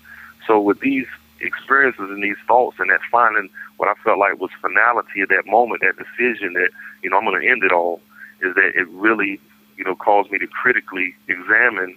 So 0.47 0.59
with 0.59 0.79
these 0.79 1.05
experiences 1.39 2.09
and 2.09 2.23
these 2.23 2.37
thoughts 2.47 2.77
and 2.79 2.89
that 2.89 3.01
finding 3.11 3.49
what 3.77 3.87
I 3.87 3.93
felt 4.03 4.17
like 4.17 4.39
was 4.39 4.49
finality 4.59 5.21
at 5.21 5.29
that 5.29 5.45
moment, 5.45 5.81
that 5.81 5.97
decision 5.97 6.53
that, 6.53 6.69
you 7.03 7.09
know, 7.09 7.17
I'm 7.17 7.25
going 7.25 7.39
to 7.39 7.47
end 7.47 7.63
it 7.63 7.71
all, 7.71 8.01
is 8.41 8.55
that 8.55 8.71
it 8.75 8.87
really, 8.89 9.39
you 9.77 9.83
know, 9.83 9.95
caused 9.95 10.31
me 10.31 10.39
to 10.39 10.47
critically 10.47 11.15
examine 11.27 11.95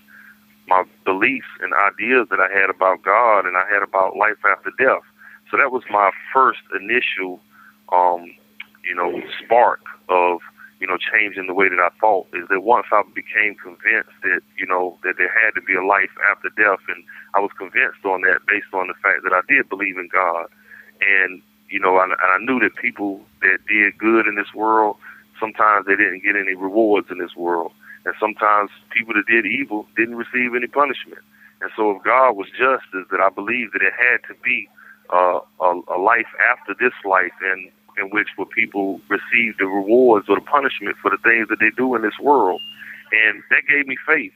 my 0.67 0.85
beliefs 1.07 1.49
and 1.61 1.73
ideas 1.73 2.29
that 2.31 2.41
I 2.41 2.53
had 2.53 2.69
about 2.69 3.03
God 3.03 3.47
and 3.47 3.57
I 3.57 3.65
had 3.73 3.83
about 3.83 4.17
life 4.17 4.37
after 4.45 4.71
death. 4.79 5.03
So 5.51 5.57
that 5.57 5.73
was 5.73 5.83
my 5.91 6.11
first 6.33 6.61
initial, 6.79 7.41
um, 7.91 8.35
you 8.85 8.95
know, 8.95 9.23
spark 9.43 9.81
of 10.09 10.41
you 10.81 10.87
know 10.87 10.97
changing 10.97 11.47
the 11.47 11.55
way 11.55 11.69
that 11.69 11.81
I 11.81 11.91
thought. 12.01 12.27
Is 12.33 12.49
that 12.51 12.61
once 12.61 12.87
I 12.93 13.03
became 13.15 13.55
convinced 13.57 14.15
that 14.23 14.41
you 14.57 14.67
know 14.67 14.99
that 15.05 15.15
there 15.19 15.33
had 15.33 15.55
to 15.55 15.63
be 15.63 15.75
a 15.75 15.85
life 15.85 16.13
after 16.31 16.49
death, 16.51 16.81
and 16.89 17.05
I 17.35 17.41
was 17.41 17.51
convinced 17.59 18.05
on 18.05 18.23
that 18.23 18.41
based 18.47 18.73
on 18.73 18.89
the 18.89 18.95
fact 19.03 19.25
that 19.25 19.33
I 19.33 19.41
did 19.49 19.69
believe 19.69 19.97
in 19.97 20.09
God, 20.13 20.47
and 21.01 21.43
you 21.69 21.81
know, 21.81 22.01
and 22.01 22.13
I 22.13 22.39
knew 22.41 22.61
that 22.61 22.77
people 22.77 23.21
that 23.43 23.59
did 23.69 23.99
good 23.99 24.27
in 24.27 24.37
this 24.37 24.55
world 24.55 24.97
sometimes 25.41 25.87
they 25.87 25.97
didn't 25.97 26.23
get 26.23 26.37
any 26.37 26.55
rewards 26.55 27.09
in 27.11 27.19
this 27.19 27.35
world. 27.37 27.73
And 28.05 28.15
sometimes 28.21 28.71
people 28.91 29.15
that 29.15 29.27
did 29.27 29.47
evil 29.47 29.87
didn't 29.97 30.17
receive 30.17 30.55
any 30.55 30.67
punishment. 30.67 31.21
And 31.61 31.71
so 31.77 31.97
if 31.97 32.03
God 32.03 32.33
was 32.33 32.49
just, 32.51 32.85
that 32.93 33.21
I 33.21 33.31
believe 33.31 33.73
that 33.73 33.83
it 33.83 33.93
had 33.93 34.23
to 34.29 34.35
be 34.43 34.69
a, 35.11 35.41
a 35.61 35.99
life 35.99 36.29
after 36.53 36.75
this 36.79 36.93
life 37.05 37.33
and 37.43 37.71
in 37.99 38.11
which 38.11 38.29
where 38.37 38.47
people 38.47 39.01
receive 39.09 39.59
the 39.59 39.67
rewards 39.67 40.29
or 40.29 40.37
the 40.37 40.43
punishment 40.43 40.97
for 41.03 41.11
the 41.11 41.19
things 41.19 41.49
that 41.49 41.59
they 41.59 41.71
do 41.77 41.95
in 41.95 42.03
this 42.03 42.19
world. 42.21 42.61
And 43.13 43.43
that 43.51 43.63
gave 43.69 43.87
me 43.87 43.97
faith. 44.07 44.33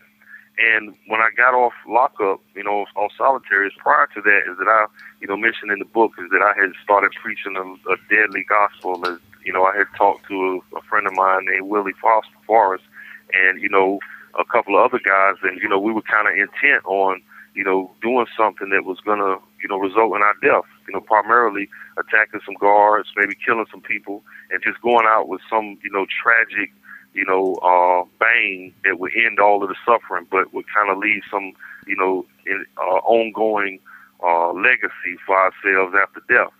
And 0.59 0.95
when 1.07 1.21
I 1.21 1.31
got 1.37 1.55
off 1.55 1.73
lockup, 1.89 2.41
you 2.55 2.63
know, 2.63 2.85
on 2.95 3.09
solitaries, 3.17 3.73
prior 3.79 4.07
to 4.15 4.21
that, 4.21 4.41
is 4.51 4.59
that 4.59 4.69
I, 4.69 4.87
you 5.21 5.27
know, 5.27 5.37
mentioned 5.37 5.73
in 5.73 5.79
the 5.79 5.87
book 5.87 6.13
is 6.19 6.31
that 6.31 6.43
I 6.43 6.53
had 6.61 6.73
started 6.83 7.13
preaching 7.23 7.57
a, 7.57 7.63
a 7.91 7.97
deadly 8.11 8.45
gospel. 8.49 9.03
As 9.07 9.19
you 9.45 9.53
know, 9.53 9.65
I 9.65 9.77
had 9.77 9.87
talked 9.97 10.29
to 10.29 10.63
a, 10.73 10.77
a 10.77 10.83
friend 10.83 11.07
of 11.07 11.15
mine 11.15 11.47
named 11.47 11.69
Willie 11.69 11.97
Foster 12.03 12.37
Forrest, 12.47 12.85
and 13.33 13.63
you 13.63 13.69
know 13.69 13.99
a 14.39 14.45
couple 14.45 14.77
of 14.77 14.85
other 14.85 15.01
guys, 15.03 15.37
and 15.43 15.59
you 15.63 15.69
know 15.69 15.79
we 15.79 15.93
were 15.93 16.03
kind 16.03 16.29
of 16.29 16.35
intent 16.35 16.85
on 16.85 17.23
you 17.55 17.65
know 17.65 17.91
doing 18.01 18.27
something 18.37 18.71
that 18.71 18.85
was 18.85 18.99
gonna 19.01 19.37
you 19.63 19.69
know 19.69 19.79
result 19.79 20.17
in 20.17 20.23
our 20.23 20.35
death. 20.43 20.69
You 20.87 20.95
know, 20.95 21.01
primarily 21.01 21.69
attacking 21.99 22.41
some 22.45 22.57
guards, 22.61 23.09
maybe 23.17 23.35
killing 23.35 23.67
some 23.71 23.81
people, 23.83 24.23
and 24.51 24.63
just 24.63 24.81
going 24.83 25.07
out 25.07 25.29
with 25.29 25.41
some 25.49 25.79
you 25.83 25.91
know 25.91 26.07
tragic 26.23 26.73
you 27.15 27.25
know 27.25 27.55
uh, 27.57 28.05
bang 28.19 28.73
that 28.85 28.99
would 28.99 29.13
end 29.17 29.39
all 29.39 29.63
of 29.63 29.69
the 29.69 29.77
suffering, 29.85 30.27
but 30.31 30.53
would 30.55 30.67
kind 30.75 30.91
of 30.91 30.99
leave 30.99 31.23
some 31.31 31.53
you 31.87 31.97
know 31.97 32.27
in, 32.47 32.65
uh, 32.79 33.01
ongoing 33.05 33.79
uh, 34.23 34.53
legacy 34.53 35.19
for 35.27 35.37
ourselves 35.37 35.95
after 36.01 36.21
death. 36.29 36.53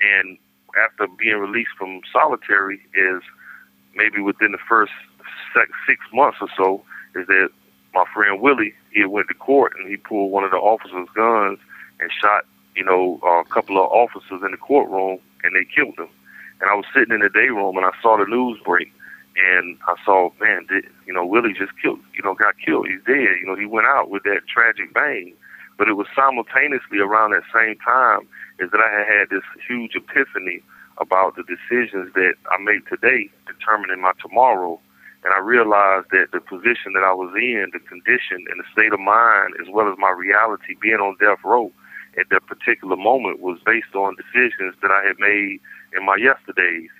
And 0.00 0.38
after 0.84 1.06
being 1.18 1.38
released 1.38 1.70
from 1.78 2.00
solitary 2.12 2.80
is 2.94 3.22
maybe 3.94 4.20
within 4.20 4.52
the 4.52 4.58
first 4.68 4.92
six 5.86 6.00
months 6.12 6.38
or 6.40 6.48
so 6.56 6.82
is 7.14 7.26
that 7.28 7.50
my 7.94 8.04
friend 8.12 8.40
Willie, 8.40 8.74
he 8.92 9.04
went 9.04 9.28
to 9.28 9.34
court 9.34 9.72
and 9.78 9.88
he 9.88 9.96
pulled 9.96 10.32
one 10.32 10.44
of 10.44 10.50
the 10.50 10.56
officers' 10.56 11.08
guns 11.14 11.58
and 12.00 12.10
shot, 12.20 12.44
you 12.74 12.84
know, 12.84 13.20
a 13.22 13.44
couple 13.48 13.78
of 13.78 13.90
officers 13.90 14.42
in 14.44 14.50
the 14.50 14.56
courtroom 14.56 15.18
and 15.44 15.54
they 15.54 15.64
killed 15.64 15.98
him. 15.98 16.08
And 16.60 16.70
I 16.70 16.74
was 16.74 16.84
sitting 16.94 17.14
in 17.14 17.20
the 17.20 17.28
day 17.28 17.48
room 17.48 17.76
and 17.76 17.86
I 17.86 17.92
saw 18.02 18.16
the 18.16 18.26
news 18.26 18.58
break 18.64 18.92
and 19.36 19.78
I 19.86 19.94
saw, 20.04 20.30
man, 20.40 20.66
did, 20.68 20.86
you 21.06 21.12
know, 21.12 21.24
Willie 21.24 21.54
just 21.54 21.72
killed, 21.80 22.00
you 22.14 22.22
know, 22.22 22.34
got 22.34 22.54
killed. 22.64 22.88
He's 22.88 23.02
dead. 23.06 23.38
You 23.40 23.46
know, 23.46 23.56
he 23.56 23.66
went 23.66 23.86
out 23.86 24.10
with 24.10 24.22
that 24.24 24.42
tragic 24.48 24.92
bang. 24.92 25.34
But 25.76 25.88
it 25.88 25.94
was 25.94 26.06
simultaneously 26.14 26.98
around 27.00 27.32
that 27.32 27.42
same 27.52 27.76
time 27.78 28.28
is 28.58 28.70
that 28.70 28.80
I 28.80 28.90
had 28.90 29.06
had 29.06 29.30
this 29.30 29.42
huge 29.66 29.96
epiphany 29.96 30.62
about 30.98 31.34
the 31.34 31.42
decisions 31.42 32.14
that 32.14 32.34
I 32.50 32.62
make 32.62 32.88
today 32.88 33.28
determining 33.46 34.00
my 34.00 34.12
tomorrow 34.22 34.78
and 35.24 35.32
I 35.32 35.40
realized 35.40 36.08
that 36.12 36.32
the 36.32 36.40
position 36.40 36.92
that 36.94 37.02
I 37.02 37.14
was 37.14 37.32
in, 37.34 37.70
the 37.72 37.80
condition 37.80 38.44
and 38.50 38.60
the 38.60 38.68
state 38.72 38.92
of 38.92 39.00
mind, 39.00 39.54
as 39.60 39.68
well 39.72 39.90
as 39.90 39.96
my 39.98 40.10
reality 40.10 40.76
being 40.80 41.00
on 41.00 41.16
death 41.18 41.40
row 41.42 41.72
at 42.18 42.28
that 42.30 42.46
particular 42.46 42.96
moment, 42.96 43.40
was 43.40 43.58
based 43.64 43.94
on 43.94 44.16
decisions 44.16 44.76
that 44.82 44.90
I 44.90 45.02
had 45.02 45.18
made 45.18 45.60
in 45.96 46.04
my 46.04 46.16
yesterdays. 46.16 46.90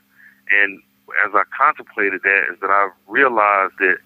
And 0.51 0.81
as 1.25 1.33
I 1.35 1.43
contemplated 1.53 2.23
that, 2.25 2.49
is 2.51 2.59
that 2.61 2.71
I 2.71 2.89
realized 3.07 3.75
that 3.81 3.99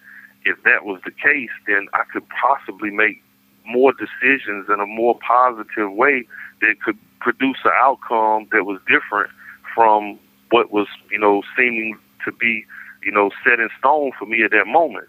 if 0.44 0.60
that 0.64 0.84
was 0.84 1.00
the 1.04 1.12
case, 1.12 1.54
then 1.68 1.86
I 1.94 2.02
could 2.12 2.26
possibly 2.28 2.90
make 2.90 3.22
more 3.66 3.92
decisions 3.92 4.66
in 4.68 4.80
a 4.80 4.86
more 4.86 5.16
positive 5.26 5.92
way 5.92 6.26
that 6.60 6.82
could 6.82 6.98
produce 7.20 7.58
an 7.64 7.72
outcome 7.80 8.48
that 8.50 8.64
was 8.64 8.80
different 8.88 9.30
from 9.74 10.18
what 10.50 10.72
was, 10.72 10.88
you 11.10 11.18
know, 11.18 11.42
seeming 11.56 11.96
to 12.24 12.32
be 12.32 12.64
you 13.02 13.12
know, 13.12 13.30
set 13.44 13.60
in 13.60 13.68
stone 13.78 14.12
for 14.18 14.26
me 14.26 14.42
at 14.42 14.50
that 14.52 14.66
moment. 14.66 15.08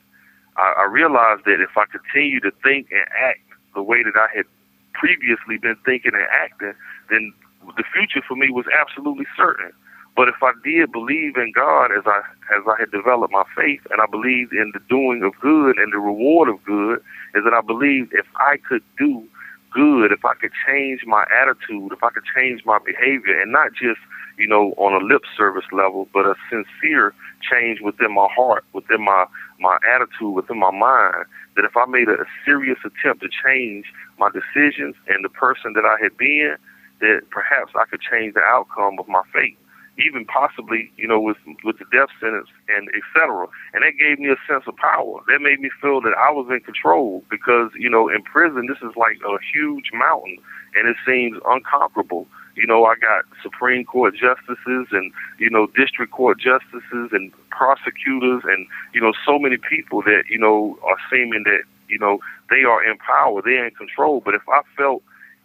I, 0.57 0.73
I 0.79 0.83
realized 0.85 1.45
that 1.45 1.61
if 1.61 1.77
I 1.77 1.85
continue 1.85 2.39
to 2.41 2.51
think 2.63 2.91
and 2.91 3.05
act 3.17 3.41
the 3.75 3.83
way 3.83 4.03
that 4.03 4.15
I 4.15 4.27
had 4.35 4.45
previously 4.93 5.57
been 5.57 5.77
thinking 5.85 6.13
and 6.13 6.27
acting, 6.31 6.73
then 7.09 7.33
the 7.77 7.83
future 7.93 8.21
for 8.27 8.35
me 8.35 8.49
was 8.49 8.65
absolutely 8.73 9.25
certain. 9.35 9.71
But 10.15 10.27
if 10.27 10.41
I 10.41 10.51
did 10.63 10.91
believe 10.91 11.37
in 11.37 11.53
God 11.55 11.91
as 11.95 12.03
I 12.05 12.19
as 12.51 12.63
I 12.67 12.75
had 12.79 12.91
developed 12.91 13.31
my 13.31 13.45
faith 13.55 13.79
and 13.89 14.01
I 14.01 14.05
believed 14.05 14.51
in 14.51 14.71
the 14.73 14.81
doing 14.89 15.23
of 15.23 15.39
good 15.39 15.77
and 15.77 15.93
the 15.93 15.99
reward 15.99 16.49
of 16.49 16.63
good, 16.65 16.99
is 17.35 17.43
that 17.45 17.53
I 17.53 17.61
believed 17.61 18.11
if 18.13 18.25
I 18.35 18.57
could 18.67 18.83
do 18.97 19.23
good, 19.71 20.11
if 20.11 20.25
I 20.25 20.33
could 20.33 20.51
change 20.67 21.01
my 21.05 21.25
attitude, 21.31 21.93
if 21.93 22.03
I 22.03 22.09
could 22.09 22.25
change 22.35 22.65
my 22.65 22.79
behavior 22.79 23.39
and 23.39 23.51
not 23.51 23.71
just, 23.71 24.01
you 24.37 24.47
know, 24.47 24.73
on 24.77 24.99
a 24.99 25.05
lip 25.05 25.21
service 25.37 25.65
level, 25.71 26.07
but 26.11 26.25
a 26.25 26.35
sincere 26.49 27.13
change 27.41 27.81
within 27.81 28.13
my 28.13 28.27
heart, 28.35 28.65
within 28.73 29.03
my 29.03 29.25
my 29.59 29.77
attitude, 29.93 30.33
within 30.33 30.59
my 30.59 30.71
mind. 30.71 31.25
That 31.55 31.65
if 31.65 31.75
I 31.75 31.85
made 31.85 32.07
a, 32.07 32.21
a 32.21 32.25
serious 32.45 32.79
attempt 32.85 33.21
to 33.21 33.29
change 33.29 33.85
my 34.17 34.29
decisions 34.29 34.95
and 35.07 35.23
the 35.23 35.29
person 35.29 35.73
that 35.73 35.85
I 35.85 35.97
had 36.01 36.17
been, 36.17 36.55
that 37.01 37.21
perhaps 37.31 37.73
I 37.75 37.85
could 37.85 38.01
change 38.01 38.33
the 38.33 38.41
outcome 38.41 38.99
of 38.99 39.07
my 39.07 39.21
fate, 39.33 39.57
even 39.97 40.25
possibly, 40.25 40.91
you 40.97 41.07
know, 41.07 41.19
with 41.19 41.37
with 41.63 41.79
the 41.79 41.85
death 41.91 42.09
sentence 42.19 42.49
and 42.67 42.89
etc. 42.89 43.47
And 43.73 43.83
that 43.83 43.97
gave 43.99 44.19
me 44.19 44.29
a 44.29 44.39
sense 44.47 44.63
of 44.67 44.75
power. 44.77 45.21
That 45.27 45.41
made 45.41 45.59
me 45.59 45.69
feel 45.81 46.01
that 46.01 46.15
I 46.17 46.31
was 46.31 46.47
in 46.49 46.59
control 46.61 47.23
because, 47.29 47.71
you 47.77 47.89
know, 47.89 48.09
in 48.09 48.23
prison 48.23 48.67
this 48.67 48.79
is 48.79 48.95
like 48.95 49.17
a 49.25 49.37
huge 49.53 49.91
mountain 49.93 50.37
and 50.75 50.87
it 50.87 50.97
seems 51.05 51.39
unconquerable. 51.45 52.27
You 52.59 52.67
know, 52.67 52.83
I 52.83 52.95
got 52.95 53.23
Supreme 53.41 53.85
Court 53.85 54.13
justices 54.13 54.87
and, 54.91 55.13
you 55.37 55.49
know, 55.49 55.67
district 55.67 56.11
court 56.11 56.39
justices 56.39 57.09
and 57.11 57.31
prosecutors 57.51 58.43
and, 58.45 58.67
you 58.93 58.99
know, 58.99 59.13
so 59.25 59.39
many 59.39 59.57
people 59.57 60.01
that, 60.03 60.23
you 60.29 60.37
know, 60.37 60.77
are 60.83 60.97
seeming 61.09 61.43
that, 61.45 61.61
you 61.87 61.97
know, 61.97 62.19
they 62.49 62.63
are 62.63 62.83
in 62.83 62.97
power, 62.97 63.41
they're 63.41 63.65
in 63.65 63.73
control. 63.75 64.21
But 64.23 64.35
if 64.35 64.41
I 64.49 64.61
felt 64.75 65.01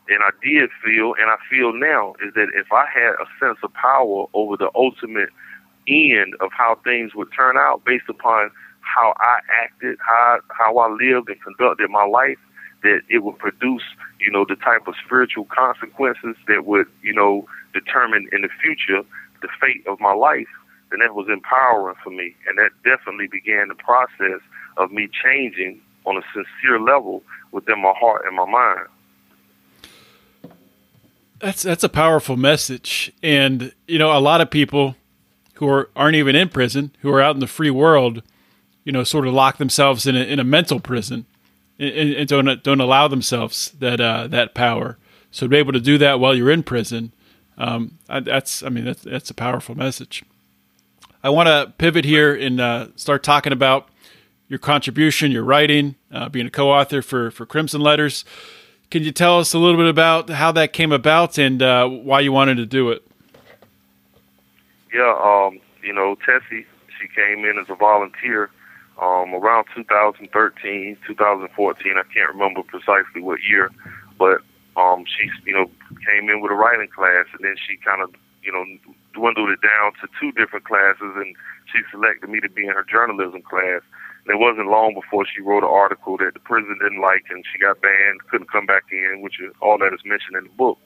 and 0.09 0.22
I 0.22 0.31
did 0.42 0.70
feel 0.85 1.14
and 1.20 1.31
I 1.31 1.37
feel 1.48 1.72
now 1.72 2.14
is 2.27 2.35
that 2.35 2.48
if 2.55 2.72
I 2.72 2.85
had 2.92 3.14
a 3.14 3.27
sense 3.38 3.59
of 3.62 3.72
power 3.74 4.27
over 4.35 4.57
the 4.57 4.70
ultimate 4.74 5.31
end 5.87 6.35
of 6.40 6.50
how 6.53 6.79
things 6.83 7.14
would 7.14 7.29
turn 7.35 7.57
out 7.57 7.85
based 7.85 8.09
upon 8.09 8.50
how 8.81 9.14
I 9.18 9.38
acted, 9.62 9.98
how 10.00 10.40
how 10.50 10.77
I 10.79 10.88
lived 10.90 11.29
and 11.29 11.40
conducted 11.40 11.90
my 11.90 12.05
life, 12.05 12.38
that 12.85 13.01
it 13.09 13.25
would 13.25 13.38
produce, 13.38 13.83
you 14.20 14.31
know, 14.31 14.44
the 14.49 14.57
type 14.57 14.87
of 14.87 14.94
spiritual 15.05 15.47
consequences 15.47 16.37
that 16.47 16.64
would, 16.66 16.87
you 17.03 17.12
know, 17.12 17.47
determine 17.73 18.29
in 18.31 18.42
the 18.42 18.49
future 18.62 19.03
the 19.42 19.49
fate 19.61 19.85
of 19.87 19.99
my 20.01 20.12
life, 20.12 20.47
then 20.90 21.01
that 21.01 21.14
was 21.14 21.27
empowering 21.29 21.97
for 22.05 22.11
me, 22.11 22.37
and 22.47 22.57
that 22.59 22.70
definitely 22.85 23.27
began 23.27 23.68
the 23.68 23.75
process 23.75 24.40
of 24.77 24.92
me 24.92 25.09
changing 25.25 25.81
on 26.05 26.16
a 26.16 26.23
sincere 26.33 26.79
level 26.79 27.23
within 27.53 27.83
my 27.83 27.92
heart 27.99 28.23
and 28.27 28.37
my 28.37 28.44
mind. 28.44 28.87
That's 31.40 31.62
that's 31.62 31.85
a 31.85 31.88
powerful 31.88 32.37
message, 32.37 33.12
and 33.23 33.73
you 33.88 33.99
know 33.99 34.16
a 34.16 34.20
lot 34.20 34.40
of 34.40 34.51
people 34.51 34.97
who 35.55 35.68
are 35.68 35.90
aren't 35.97 36.16
even 36.16 36.37
in 36.37 36.49
prison, 36.49 36.94
who 37.01 37.11
are 37.11 37.20
out 37.20 37.35
in 37.35 37.40
the 37.40 37.47
free 37.47 37.70
world, 37.70 38.23
you 38.85 38.92
know, 38.92 39.05
sort 39.05 39.27
of 39.27 39.35
lock 39.35 39.59
themselves 39.59 40.07
in 40.07 40.16
a, 40.16 40.20
in 40.20 40.38
a 40.38 40.44
mental 40.44 40.81
prison, 40.81 41.27
and, 41.79 42.15
and 42.15 42.29
don't 42.29 42.63
don't 42.63 42.81
allow 42.81 43.09
themselves 43.09 43.71
that 43.79 44.01
uh, 44.01 44.27
that 44.29 44.55
power. 44.55 44.99
So 45.31 45.47
to 45.47 45.51
be 45.51 45.57
able 45.57 45.73
to 45.73 45.81
do 45.81 45.99
that 45.99 46.21
while 46.21 46.35
you're 46.35 46.51
in 46.51 46.63
prison, 46.63 47.13
um, 47.59 47.99
that's 48.09 48.63
I 48.63 48.69
mean 48.69 48.85
that's 48.85 49.03
that's 49.03 49.31
a 49.31 49.35
powerful 49.35 49.75
message. 49.75 50.25
I 51.23 51.31
want 51.31 51.47
to 51.49 51.73
pivot 51.79 52.05
here 52.05 52.35
and 52.35 52.61
uh, 52.61 52.89
start 52.97 53.23
talking 53.23 53.53
about 53.53 53.89
your 54.49 54.59
contribution, 54.59 55.33
your 55.33 55.43
writing, 55.43 55.95
uh, 56.13 56.29
being 56.29 56.47
a 56.47 56.51
co-author 56.51 57.03
for 57.03 57.31
for 57.31 57.47
Crimson 57.47 57.81
Letters. 57.81 58.25
Can 58.91 59.03
you 59.03 59.11
tell 59.11 59.41
us 59.41 59.55
a 59.55 59.59
little 59.59 59.77
bit 59.77 59.89
about 59.89 60.31
how 60.31 60.53
that 60.53 60.73
came 60.73 60.93
about 60.93 61.39
and 61.39 61.63
uh, 61.63 61.89
why 61.89 62.21
you 62.21 62.31
wanted 62.31 62.59
to 62.59 62.67
do 62.67 62.91
it? 62.91 63.05
Yeah, 64.93 65.19
um, 65.21 65.59
you 65.83 65.93
know, 65.93 66.17
Tessie, 66.25 66.65
she 67.01 67.09
came 67.09 67.45
in 67.45 67.59
as 67.59 67.69
a 67.69 67.75
volunteer 67.75 68.51
um, 69.01 69.35
around 69.35 69.67
2013, 69.75 70.97
2014. 71.07 71.95
I 71.97 72.03
can't 72.13 72.31
remember 72.31 72.63
precisely 72.63 73.21
what 73.21 73.41
year, 73.43 73.71
but 74.19 74.41
um, 74.77 75.05
she, 75.07 75.31
you 75.47 75.55
know, 75.55 75.71
came 76.07 76.29
in 76.31 76.41
with 76.41 76.51
a 76.51 76.55
writing 76.55 76.89
class, 76.89 77.27
and 77.33 77.45
then 77.45 77.57
she 77.57 77.77
kind 77.77 78.03
of, 78.03 78.15
you 78.43 78.53
know, 78.53 78.65
dwindled 79.13 79.51
it 79.51 79.61
down 79.63 79.93
to 80.01 80.09
two 80.21 80.33
different 80.33 80.65
classes, 80.65 81.15
and 81.17 81.35
she 81.73 81.81
selected 81.91 82.29
me 82.29 82.41
to 82.41 82.49
be 82.49 82.67
in 82.67 82.75
her 82.75 82.87
journalism 82.89 83.43
class. 83.43 83.83
And 84.27 84.35
it 84.35 84.41
wasn't 84.41 84.69
long 84.69 84.95
before 84.95 85.27
she 85.27 85.43
wrote 85.43 85.63
an 85.63 85.71
article 85.71 86.17
that 86.19 86.35
the 86.35 86.41
prison 86.41 86.79
didn't 86.83 87.01
like, 87.01 87.25
and 87.31 87.45
she 87.53 87.59
got 87.59 87.81
banned, 87.81 88.25
couldn't 88.31 88.51
come 88.51 88.67
back 88.67 88.85
in, 88.91 89.21
which 89.21 89.41
is 89.41 89.53
all 89.61 89.79
that 89.79 89.93
is 89.93 90.01
mentioned 90.05 90.37
in 90.37 90.45
the 90.45 90.57
book. 90.57 90.79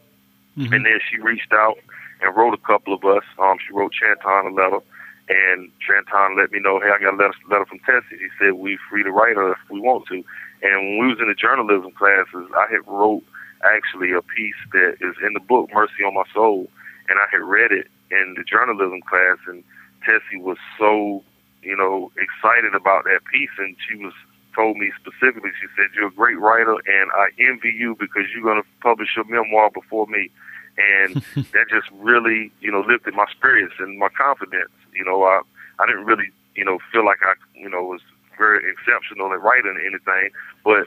Mm-hmm. 0.58 0.72
And 0.74 0.84
then 0.84 0.98
she 1.08 1.20
reached 1.20 1.52
out 1.52 1.78
and 2.20 2.36
wrote 2.36 2.54
a 2.54 2.66
couple 2.66 2.92
of 2.92 3.04
us. 3.04 3.22
Um, 3.38 3.58
she 3.64 3.72
wrote 3.72 3.92
Chanton 3.92 4.52
a 4.52 4.54
letter, 4.54 4.80
and 5.28 5.70
Chanton 5.80 6.36
let 6.36 6.52
me 6.52 6.60
know, 6.60 6.80
hey, 6.80 6.88
I 6.88 6.98
got 7.00 7.14
a 7.14 7.16
letter, 7.16 7.34
letter 7.50 7.66
from 7.66 7.80
Tessie. 7.80 8.18
He 8.18 8.28
said 8.38 8.54
we 8.54 8.78
free 8.88 9.02
to 9.02 9.10
write 9.10 9.36
her 9.36 9.52
if 9.52 9.58
we 9.70 9.80
want 9.80 10.06
to. 10.08 10.24
And 10.62 10.98
when 10.98 10.98
we 10.98 11.08
was 11.08 11.20
in 11.20 11.28
the 11.28 11.34
journalism 11.34 11.92
classes, 11.92 12.48
I 12.56 12.66
had 12.70 12.86
wrote 12.86 13.22
actually 13.64 14.12
a 14.12 14.22
piece 14.22 14.58
that 14.72 14.96
is 15.00 15.14
in 15.24 15.34
the 15.34 15.40
book, 15.40 15.70
Mercy 15.72 16.02
on 16.06 16.14
My 16.14 16.24
Soul, 16.32 16.68
and 17.08 17.18
I 17.18 17.26
had 17.30 17.42
read 17.42 17.72
it 17.72 17.88
in 18.10 18.34
the 18.36 18.44
journalism 18.44 19.00
class, 19.02 19.38
and 19.46 19.62
Tessie 20.04 20.40
was 20.40 20.56
so, 20.78 21.22
you 21.62 21.76
know, 21.76 22.10
excited 22.16 22.74
about 22.74 23.04
that 23.04 23.20
piece, 23.30 23.50
and 23.58 23.76
she 23.86 23.96
was 23.96 24.12
told 24.54 24.76
me 24.76 24.90
specifically, 24.98 25.50
she 25.60 25.68
said, 25.76 25.90
"You're 25.94 26.08
a 26.08 26.10
great 26.10 26.38
writer, 26.38 26.74
and 26.74 27.10
I 27.12 27.28
envy 27.38 27.70
you 27.70 27.94
because 27.94 28.24
you're 28.32 28.42
going 28.42 28.62
to 28.62 28.68
publish 28.80 29.10
your 29.16 29.24
memoir 29.26 29.70
before 29.70 30.06
me." 30.06 30.30
And 30.78 31.16
that 31.52 31.66
just 31.70 31.90
really, 31.92 32.50
you 32.60 32.72
know, 32.72 32.80
lifted 32.80 33.14
my 33.14 33.26
spirits 33.30 33.74
and 33.78 33.98
my 33.98 34.08
confidence. 34.08 34.70
You 34.98 35.04
know, 35.04 35.22
I 35.22 35.40
I 35.78 35.86
didn't 35.86 36.04
really, 36.04 36.30
you 36.56 36.64
know, 36.64 36.78
feel 36.92 37.04
like 37.04 37.18
I, 37.22 37.34
you 37.54 37.70
know, 37.70 37.82
was 37.84 38.00
very 38.36 38.60
exceptional 38.70 39.32
at 39.32 39.42
writing 39.42 39.78
anything, 39.80 40.30
but 40.64 40.86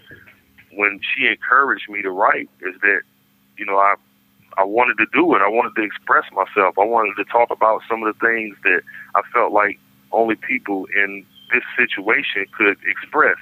when 0.74 1.00
she 1.02 1.28
encouraged 1.28 1.90
me 1.90 2.02
to 2.02 2.12
write, 2.12 2.50
is 2.62 2.76
that, 2.82 3.02
you 3.58 3.66
know, 3.66 3.78
I 3.78 3.96
I 4.58 4.64
wanted 4.64 4.98
to 4.98 5.06
do 5.14 5.34
it. 5.36 5.42
I 5.42 5.48
wanted 5.48 5.76
to 5.76 5.84
express 5.84 6.26
myself. 6.32 6.76
I 6.78 6.84
wanted 6.84 7.16
to 7.16 7.24
talk 7.32 7.52
about 7.52 7.82
some 7.88 8.04
of 8.04 8.14
the 8.14 8.20
things 8.26 8.56
that 8.64 8.82
I 9.16 9.22
felt 9.34 9.54
like 9.54 9.80
only 10.12 10.36
people 10.36 10.88
in 10.96 11.26
this 11.54 11.64
situation 11.78 12.46
could 12.58 12.78
express 12.86 13.38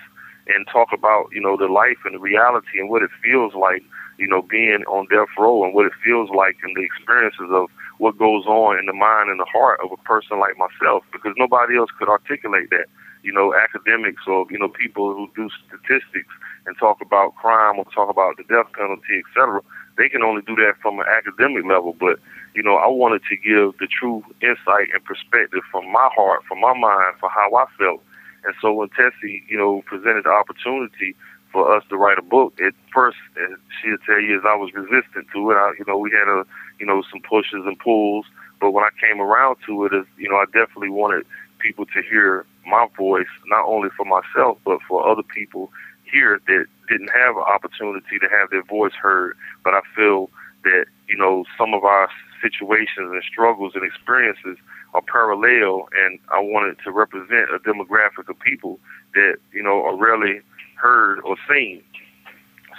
and 0.48 0.68
talk 0.68 0.90
about, 0.94 1.30
you 1.32 1.42
know, 1.42 1.58
the 1.58 1.68
life 1.68 1.98
and 2.06 2.16
the 2.16 2.20
reality 2.20 2.80
and 2.80 2.90
what 2.90 3.04
it 3.04 3.12
feels 3.24 3.54
like, 3.54 3.84
you 4.18 4.28
know, 4.28 4.42
being 4.42 4.84
on 4.88 5.08
death 5.10 5.30
row 5.38 5.64
and 5.64 5.74
what 5.74 5.86
it 5.86 5.94
feels 6.04 6.30
like 6.30 6.58
and 6.64 6.76
the 6.76 6.84
experiences 6.84 7.50
of 7.52 7.70
what 8.00 8.18
goes 8.18 8.46
on 8.46 8.80
in 8.80 8.86
the 8.88 8.94
mind 8.94 9.30
and 9.30 9.40
the 9.40 9.46
heart 9.46 9.80
of 9.84 9.92
a 9.92 9.98
person 10.04 10.40
like 10.40 10.58
myself 10.58 11.04
because 11.14 11.34
nobody 11.38 11.78
else 11.78 11.90
could 11.98 12.10
articulate 12.10 12.70
that. 12.72 12.88
You 13.22 13.34
know, 13.34 13.54
academics 13.54 14.24
or, 14.28 14.48
you 14.50 14.58
know, 14.58 14.70
people 14.70 15.14
who 15.14 15.30
do 15.36 15.50
statistics 15.68 16.34
and 16.66 16.76
talk 16.78 17.02
about 17.02 17.36
crime 17.36 17.78
or 17.78 17.86
talk 17.94 18.10
about 18.10 18.38
the 18.38 18.44
death 18.44 18.72
penalty, 18.74 19.22
etc 19.24 19.62
they 20.00 20.08
can 20.08 20.24
only 20.24 20.42
do 20.42 20.56
that 20.56 20.80
from 20.82 21.00
an 21.00 21.06
academic 21.12 21.66
level. 21.66 21.94
But 22.00 22.20
you 22.56 22.64
know, 22.64 22.76
I 22.76 22.88
wanted 22.88 23.22
to 23.30 23.36
give 23.36 23.78
the 23.78 23.88
true 23.88 24.24
insight 24.42 24.90
and 24.96 25.04
perspective 25.04 25.62
from 25.70 25.92
my 25.92 26.10
heart, 26.16 26.42
from 26.48 26.62
my 26.62 26.74
mind, 26.74 27.20
for 27.20 27.30
how 27.30 27.54
I 27.54 27.66
felt. 27.78 28.02
And 28.46 28.56
so 28.62 28.74
when 28.74 28.90
Tessie, 28.90 29.44
you 29.48 29.58
know, 29.58 29.84
presented 29.86 30.24
the 30.24 30.32
opportunity 30.32 31.16
for 31.52 31.76
us 31.76 31.84
to 31.90 31.98
write 31.98 32.18
a 32.18 32.24
book, 32.24 32.58
at 32.66 32.74
first 32.94 33.18
eh, 33.38 33.56
she'll 33.82 33.98
tell 34.06 34.20
you 34.20 34.40
as 34.40 34.46
I 34.48 34.56
was 34.56 34.72
resistant 34.74 35.28
to 35.34 35.52
it. 35.52 35.56
I, 35.56 35.74
you 35.78 35.86
know, 35.86 35.98
we 35.98 36.12
had 36.12 36.28
a, 36.32 36.46
you 36.80 36.86
know, 36.86 37.04
some 37.12 37.22
pushes 37.22 37.66
and 37.66 37.78
pulls. 37.80 38.26
But 38.60 38.72
when 38.72 38.84
I 38.84 38.90
came 39.00 39.22
around 39.22 39.58
to 39.68 39.86
it, 39.86 39.94
is 39.94 40.06
you 40.18 40.30
know, 40.30 40.38
I 40.38 40.46
definitely 40.46 40.90
wanted 40.90 41.26
people 41.60 41.86
to 41.86 42.02
hear 42.02 42.46
my 42.66 42.88
voice, 42.98 43.28
not 43.48 43.66
only 43.66 43.90
for 43.96 44.06
myself 44.06 44.58
but 44.66 44.80
for 44.88 45.08
other 45.08 45.24
people 45.24 45.72
here 46.04 46.40
that 46.48 46.66
didn't 46.90 47.10
have 47.10 47.36
an 47.38 47.44
opportunity 47.44 48.20
to 48.20 48.28
have 48.30 48.50
their 48.50 48.64
voice 48.64 48.94
heard. 48.94 49.38
But 49.64 49.74
I 49.74 49.82
feel 49.96 50.30
that, 50.64 50.86
you 51.08 51.18
know, 51.18 51.46
some 51.58 51.74
of 51.74 51.84
our 51.84 52.10
situations 52.42 53.12
and 53.12 53.24
struggles 53.24 53.74
and 53.76 53.84
experiences 53.84 54.58
are 54.94 55.02
parallel, 55.02 55.88
and 55.96 56.20
I 56.30 56.40
wanted 56.40 56.80
to 56.84 56.92
represent 56.92 57.54
a 57.54 57.60
demographic 57.60 58.28
of 58.28 58.40
people 58.40 58.80
that, 59.14 59.38
you 59.54 59.62
know, 59.62 59.84
are 59.86 59.96
rarely 59.96 60.42
heard 60.76 61.20
or 61.22 61.36
seen. 61.48 61.84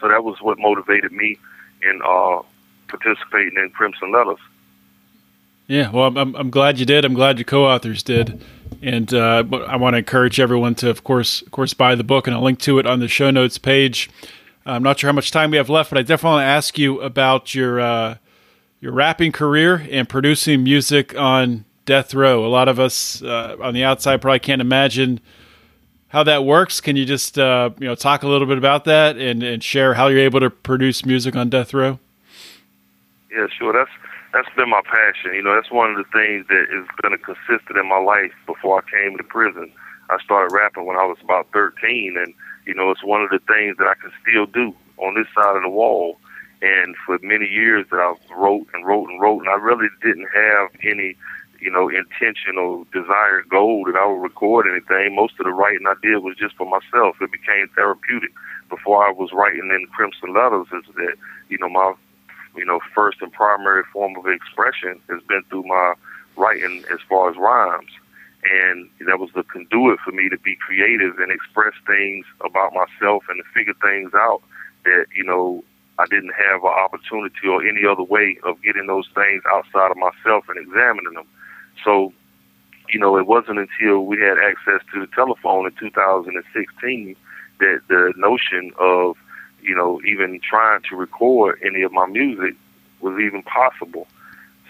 So 0.01 0.09
that 0.09 0.25
was 0.25 0.41
what 0.41 0.59
motivated 0.59 1.13
me 1.13 1.39
in 1.83 2.01
uh, 2.05 2.41
participating 2.91 3.57
in 3.57 3.71
Crimson 3.71 4.13
Letters. 4.13 4.39
Yeah, 5.67 5.91
well, 5.91 6.17
I'm, 6.19 6.35
I'm 6.35 6.51
glad 6.51 6.81
you 6.81 6.87
did. 6.87 7.05
I'm 7.05 7.15
glad 7.15 7.39
your 7.39 7.45
co-authors 7.45 8.03
did, 8.03 8.43
and 8.83 9.15
uh, 9.15 9.45
I 9.69 9.77
want 9.77 9.95
to 9.95 9.99
encourage 9.99 10.41
everyone 10.41 10.75
to, 10.77 10.91
of 10.91 11.05
course, 11.05 11.43
of 11.43 11.53
course, 11.53 11.75
buy 11.75 11.95
the 11.95 12.03
book, 12.03 12.27
and 12.27 12.35
I'll 12.35 12.43
link 12.43 12.59
to 12.61 12.81
it 12.81 12.87
on 12.87 12.99
the 12.99 13.07
show 13.07 13.31
notes 13.31 13.57
page. 13.57 14.11
I'm 14.67 14.83
not 14.83 14.99
sure 14.99 15.09
how 15.09 15.15
much 15.15 15.31
time 15.31 15.53
we 15.53 15.57
have 15.57 15.71
left, 15.71 15.91
but 15.91 15.99
I 15.99 16.03
definitely 16.03 16.37
want 16.37 16.43
to 16.43 16.49
ask 16.49 16.77
you 16.77 17.01
about 17.01 17.55
your 17.55 17.81
uh, 17.81 18.17
your 18.81 18.93
rapping 18.93 19.33
career 19.33 19.87
and 19.91 20.09
producing 20.09 20.65
music 20.65 21.17
on 21.17 21.65
death 21.87 22.15
row. 22.15 22.45
A 22.45 22.49
lot 22.49 22.69
of 22.69 22.81
us 22.81 23.23
uh, 23.23 23.57
on 23.61 23.75
the 23.75 23.85
outside 23.85 24.21
probably 24.21 24.41
can't 24.41 24.61
imagine 24.61 25.21
how 26.09 26.23
that 26.25 26.45
works. 26.45 26.81
Can 26.81 26.97
you 26.97 27.05
just 27.05 27.39
uh, 27.39 27.71
you 27.79 27.87
know 27.87 27.95
talk 27.95 28.23
a 28.23 28.29
little 28.29 28.47
bit 28.47 28.59
about 28.59 28.85
that 28.87 29.17
and, 29.17 29.43
and 29.43 29.63
share 29.63 29.95
how 29.95 30.09
you're 30.09 30.19
able 30.19 30.41
to 30.41 30.51
produce 30.51 31.07
music 31.07 31.37
on 31.37 31.49
death 31.49 31.73
row? 31.73 31.99
Yeah, 33.31 33.47
sure. 33.57 33.73
That's 33.73 33.91
that's 34.33 34.55
been 34.57 34.71
my 34.71 34.83
passion. 34.85 35.35
You 35.35 35.43
know, 35.43 35.55
that's 35.55 35.71
one 35.71 35.91
of 35.91 35.97
the 35.97 36.11
things 36.11 36.47
that 36.49 36.67
is 36.71 36.87
been 37.03 37.15
a 37.15 37.19
consistent 37.19 37.79
in 37.79 37.89
my 37.89 37.99
life 37.99 38.33
before 38.47 38.83
I 38.83 38.91
came 38.91 39.17
to 39.17 39.25
prison. 39.25 39.73
I 40.11 40.19
started 40.23 40.53
rapping 40.53 40.87
when 40.87 40.97
I 40.97 41.07
was 41.07 41.19
about 41.23 41.47
13, 41.53 42.17
and 42.19 42.35
you 42.67 42.75
know, 42.75 42.91
it's 42.91 43.05
one 43.05 43.23
of 43.23 43.31
the 43.31 43.39
things 43.47 43.77
that 43.79 43.87
I 43.87 43.95
can 43.95 44.11
still 44.23 44.47
do 44.47 44.75
on 44.99 45.15
this 45.15 45.29
side 45.35 45.57
of 45.57 45.63
the 45.63 45.69
wall. 45.69 46.19
And 46.63 46.95
for 47.07 47.19
many 47.23 47.47
years 47.47 47.87
that 47.91 47.97
I 47.97 48.15
wrote 48.35 48.67
and 48.75 48.85
wrote 48.85 49.09
and 49.09 49.21
wrote, 49.21 49.41
and 49.41 49.49
I 49.49 49.55
really 49.55 49.89
didn't 50.03 50.29
have 50.35 50.69
any, 50.83 51.17
you 51.61 51.71
know, 51.71 51.89
intentional 51.89 52.85
desired 52.93 53.49
goal 53.49 53.85
that 53.87 53.97
I 53.97 54.05
would 54.07 54.21
record 54.21 54.67
anything. 54.67 55.15
Most 55.15 55.35
of 55.39 55.47
the 55.47 55.53
writing 55.53 55.87
I 55.87 55.95
did 56.03 56.19
was 56.19 56.37
just 56.37 56.57
for 56.57 56.69
myself. 56.69 57.17
It 57.21 57.33
became 57.33 57.69
therapeutic. 57.75 58.31
Before 58.69 59.07
I 59.07 59.11
was 59.11 59.31
writing 59.33 59.71
in 59.71 59.87
Crimson 59.95 60.35
Letters, 60.35 60.67
is 60.73 60.95
that 60.97 61.15
you 61.49 61.59
know 61.59 61.69
my 61.69 61.95
you 62.57 62.65
know, 62.65 62.81
first 62.95 63.19
and 63.21 63.33
primary 63.33 63.83
form 63.93 64.17
of 64.17 64.27
expression 64.27 65.01
has 65.09 65.23
been 65.29 65.43
through 65.49 65.65
my 65.65 65.95
writing 66.37 66.85
as 66.93 66.99
far 67.09 67.31
as 67.31 67.37
rhymes. 67.37 67.91
And 68.43 68.89
that 69.07 69.19
was 69.19 69.31
the 69.35 69.43
conduit 69.43 70.01
for 70.01 70.13
me 70.13 70.29
to 70.31 70.39
be 70.39 70.57
creative 70.57 71.19
and 71.19 71.31
express 71.31 71.75
things 71.87 72.25
about 72.41 72.73
myself 72.73 73.25
and 73.29 73.43
to 73.43 73.45
figure 73.53 73.75
things 73.83 74.13
out 74.15 74.43
that, 74.85 75.07
you 75.15 75.25
know, 75.25 75.63
I 75.99 76.07
didn't 76.07 76.33
have 76.33 76.65
an 76.65 76.71
opportunity 76.71 77.47
or 77.47 77.63
any 77.63 77.85
other 77.85 78.03
way 78.03 78.39
of 78.43 78.63
getting 78.63 78.87
those 78.87 79.09
things 79.15 79.43
outside 79.53 79.91
of 79.91 79.99
myself 79.99 80.45
and 80.49 80.57
examining 80.57 81.13
them. 81.13 81.27
So, 81.85 82.15
you 82.89 82.99
know, 82.99 83.19
it 83.19 83.27
wasn't 83.27 83.59
until 83.59 84.07
we 84.07 84.19
had 84.19 84.39
access 84.39 84.81
to 84.95 85.01
the 85.01 85.07
telephone 85.15 85.67
in 85.67 85.73
2016 85.73 87.17
that 87.61 87.81
the 87.89 88.15
notion 88.17 88.73
of 88.79 89.17
you 89.63 89.75
know, 89.75 90.01
even 90.07 90.41
trying 90.41 90.83
to 90.89 90.97
record 90.97 91.61
any 91.65 91.83
of 91.83 91.93
my 91.93 92.07
music 92.07 92.55
was 93.01 93.19
even 93.21 93.43
possible. 93.43 94.07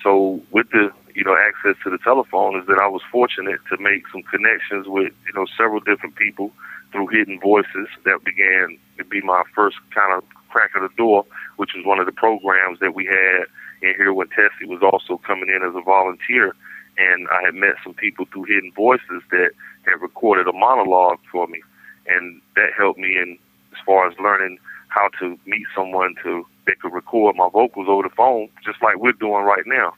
So 0.02 0.42
with 0.50 0.70
the, 0.70 0.90
you 1.14 1.24
know, 1.24 1.36
access 1.36 1.76
to 1.84 1.90
the 1.90 1.98
telephone 1.98 2.58
is 2.58 2.66
that 2.66 2.78
I 2.78 2.88
was 2.88 3.02
fortunate 3.10 3.60
to 3.70 3.76
make 3.78 4.04
some 4.10 4.22
connections 4.22 4.86
with, 4.86 5.12
you 5.26 5.32
know, 5.34 5.46
several 5.56 5.80
different 5.80 6.16
people 6.16 6.52
through 6.92 7.08
Hidden 7.08 7.40
Voices 7.40 7.88
that 8.04 8.24
began 8.24 8.78
to 8.98 9.04
be 9.04 9.20
my 9.20 9.42
first 9.54 9.76
kind 9.94 10.12
of 10.14 10.24
crack 10.48 10.74
of 10.74 10.82
the 10.82 10.94
door, 10.96 11.24
which 11.56 11.70
was 11.74 11.84
one 11.84 12.00
of 12.00 12.06
the 12.06 12.12
programs 12.12 12.80
that 12.80 12.94
we 12.94 13.04
had 13.06 13.44
in 13.82 13.94
here 13.96 14.12
when 14.12 14.28
Tessie 14.28 14.66
was 14.66 14.82
also 14.82 15.18
coming 15.18 15.48
in 15.48 15.62
as 15.62 15.74
a 15.74 15.82
volunteer. 15.82 16.54
and 16.98 17.28
I 17.30 17.42
had 17.44 17.54
met 17.54 17.74
some 17.82 17.94
people 17.94 18.26
through 18.26 18.44
Hidden 18.44 18.72
Voices 18.72 19.22
that 19.30 19.50
had 19.86 20.02
recorded 20.02 20.48
a 20.48 20.52
monologue 20.52 21.18
for 21.30 21.46
me, 21.46 21.62
and 22.06 22.42
that 22.56 22.70
helped 22.76 22.98
me 22.98 23.16
in 23.16 23.38
as 23.72 23.78
far 23.86 24.08
as 24.08 24.18
learning 24.18 24.58
how 24.90 25.08
to 25.20 25.38
meet 25.46 25.66
someone 25.74 26.14
to 26.22 26.44
that 26.66 26.80
could 26.80 26.92
record 26.92 27.36
my 27.36 27.48
vocals 27.52 27.88
over 27.88 28.02
the 28.02 28.14
phone, 28.14 28.48
just 28.64 28.82
like 28.82 28.96
we're 28.96 29.12
doing 29.12 29.44
right 29.44 29.66
now. 29.66 29.94